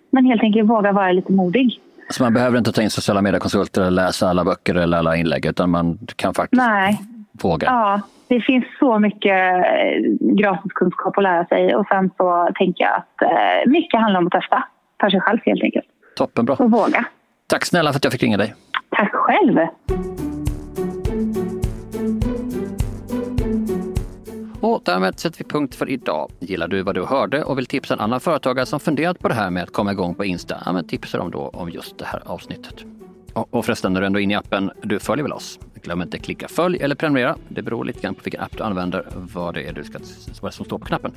Men 0.09 0.25
helt 0.25 0.43
enkelt 0.43 0.69
våga 0.69 0.91
vara 0.91 1.11
lite 1.11 1.31
modig. 1.31 1.79
Så 2.09 2.23
man 2.23 2.33
behöver 2.33 2.57
inte 2.57 2.71
ta 2.71 2.81
in 2.81 2.89
sociala 2.89 3.21
mediekonsulter 3.21 3.81
eller 3.81 3.91
läsa 3.91 4.29
alla 4.29 4.43
böcker 4.43 4.75
eller 4.75 4.97
alla 4.97 5.15
inlägg 5.15 5.45
utan 5.45 5.69
man 5.69 5.99
kan 6.15 6.33
faktiskt 6.33 6.61
Nej. 6.61 6.99
våga? 7.31 7.67
Ja, 7.67 8.01
det 8.27 8.41
finns 8.41 8.65
så 8.79 8.99
mycket 8.99 9.55
eh, 9.55 10.01
gratiskunskap 10.19 11.17
att 11.17 11.23
lära 11.23 11.45
sig 11.45 11.75
och 11.75 11.85
sen 11.87 12.11
så 12.17 12.49
tänker 12.55 12.83
jag 12.83 12.95
att 12.95 13.21
eh, 13.21 13.71
mycket 13.71 13.99
handlar 13.99 14.19
om 14.19 14.27
att 14.27 14.33
testa 14.33 14.63
för 15.01 15.09
sig 15.09 15.21
själv 15.21 15.39
helt 15.45 15.63
enkelt. 15.63 15.85
Toppenbra. 16.15 16.55
Och 16.55 16.71
våga. 16.71 17.05
Tack 17.47 17.65
snälla 17.65 17.91
för 17.91 17.97
att 17.97 18.03
jag 18.03 18.13
fick 18.13 18.23
ringa 18.23 18.37
dig. 18.37 18.53
Tack 18.89 19.11
själv. 19.13 19.57
Och 24.73 24.81
därmed 24.85 25.19
sätter 25.19 25.37
vi 25.37 25.43
punkt 25.43 25.75
för 25.75 25.89
idag. 25.89 26.31
Gillar 26.39 26.67
du 26.67 26.81
vad 26.81 26.95
du 26.95 27.05
hörde 27.05 27.43
och 27.43 27.57
vill 27.57 27.65
tipsa 27.65 27.93
en 27.93 27.99
annan 27.99 28.19
företagare 28.19 28.65
som 28.65 28.79
funderat 28.79 29.19
på 29.19 29.27
det 29.27 29.33
här 29.33 29.49
med 29.49 29.63
att 29.63 29.73
komma 29.73 29.91
igång 29.91 30.15
på 30.15 30.25
Insta? 30.25 30.61
Ja, 30.65 30.73
men 30.73 30.87
tipsa 30.87 31.17
dem 31.17 31.31
då 31.31 31.39
om 31.39 31.69
just 31.69 31.97
det 31.97 32.05
här 32.05 32.21
avsnittet. 32.25 32.73
Och 33.33 33.65
förresten, 33.65 33.93
när 33.93 34.01
du 34.01 34.07
ändå 34.07 34.19
är 34.19 34.23
inne 34.23 34.33
i 34.33 34.37
appen, 34.37 34.71
du 34.83 34.99
följer 34.99 35.23
väl 35.23 35.33
oss? 35.33 35.59
Glöm 35.83 36.01
inte 36.01 36.17
klicka 36.19 36.47
följ 36.47 36.77
eller 36.81 36.95
prenumerera. 36.95 37.37
Det 37.49 37.61
beror 37.61 37.85
lite 37.85 37.99
grann 37.99 38.15
på 38.15 38.21
vilken 38.23 38.41
app 38.41 38.57
du 38.57 38.63
använder, 38.63 39.07
vad 39.15 39.53
det 39.53 39.67
är 39.67 39.73
du 39.73 39.83
ska, 39.83 39.99
vad 40.41 40.53
som 40.53 40.65
står 40.65 40.79
på 40.79 40.85
knappen. 40.85 41.11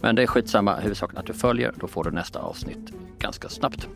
Men 0.00 0.16
det 0.16 0.22
är 0.22 0.26
skitsamma, 0.26 0.76
huvudsaken 0.76 1.18
att 1.18 1.26
du 1.26 1.32
följer, 1.32 1.72
då 1.76 1.86
får 1.86 2.04
du 2.04 2.10
nästa 2.10 2.38
avsnitt 2.38 2.92
ganska 3.18 3.48
snabbt. 3.48 3.88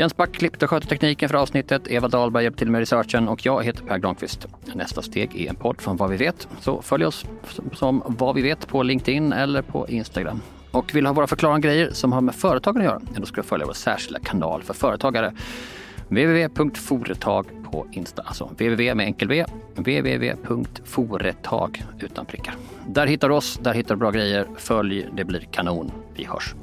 Jens 0.00 0.16
Back 0.16 0.32
klippte 0.32 0.64
och 0.64 0.70
skötte 0.70 0.86
tekniken 0.86 1.28
för 1.28 1.36
avsnittet. 1.36 1.88
Eva 1.88 2.08
Dahlberg 2.08 2.44
hjälpte 2.44 2.58
till 2.58 2.70
med 2.70 2.78
researchen 2.78 3.28
och 3.28 3.46
jag 3.46 3.64
heter 3.64 3.84
Per 3.84 3.98
Granqvist. 3.98 4.46
Nästa 4.74 5.02
steg 5.02 5.40
är 5.40 5.48
en 5.48 5.56
podd 5.56 5.80
från 5.80 5.96
Vad 5.96 6.10
vi 6.10 6.16
vet. 6.16 6.48
Så 6.60 6.82
följ 6.82 7.04
oss 7.04 7.24
som 7.72 8.02
Vad 8.06 8.34
vi 8.34 8.42
vet 8.42 8.68
på 8.68 8.82
LinkedIn 8.82 9.32
eller 9.32 9.62
på 9.62 9.88
Instagram. 9.88 10.40
Och 10.70 10.94
vill 10.94 11.04
du 11.04 11.08
ha 11.08 11.14
våra 11.14 11.26
förklarande 11.26 11.68
grejer 11.68 11.90
som 11.90 12.12
har 12.12 12.20
med 12.20 12.34
företagen 12.34 12.76
att 12.76 12.84
göra, 12.84 13.00
då 13.16 13.26
ska 13.26 13.40
du 13.40 13.46
följa 13.46 13.66
vår 13.66 13.72
särskilda 13.72 14.20
kanal 14.20 14.62
för 14.62 14.74
företagare. 14.74 15.32
www.foretag 16.08 17.46
på 17.70 17.86
Insta. 17.92 18.22
Alltså 18.22 18.44
www 18.44 18.94
med 18.94 19.06
enkel 19.06 19.28
V. 19.28 19.44
www.foretag 19.74 21.34
utan 22.00 22.26
prickar. 22.26 22.54
Där 22.86 23.06
hittar 23.06 23.28
du 23.28 23.34
oss, 23.34 23.58
där 23.62 23.74
hittar 23.74 23.94
du 23.94 23.98
bra 23.98 24.10
grejer. 24.10 24.46
Följ, 24.56 25.06
det 25.16 25.24
blir 25.24 25.40
kanon. 25.40 25.92
Vi 26.14 26.24
hörs. 26.24 26.54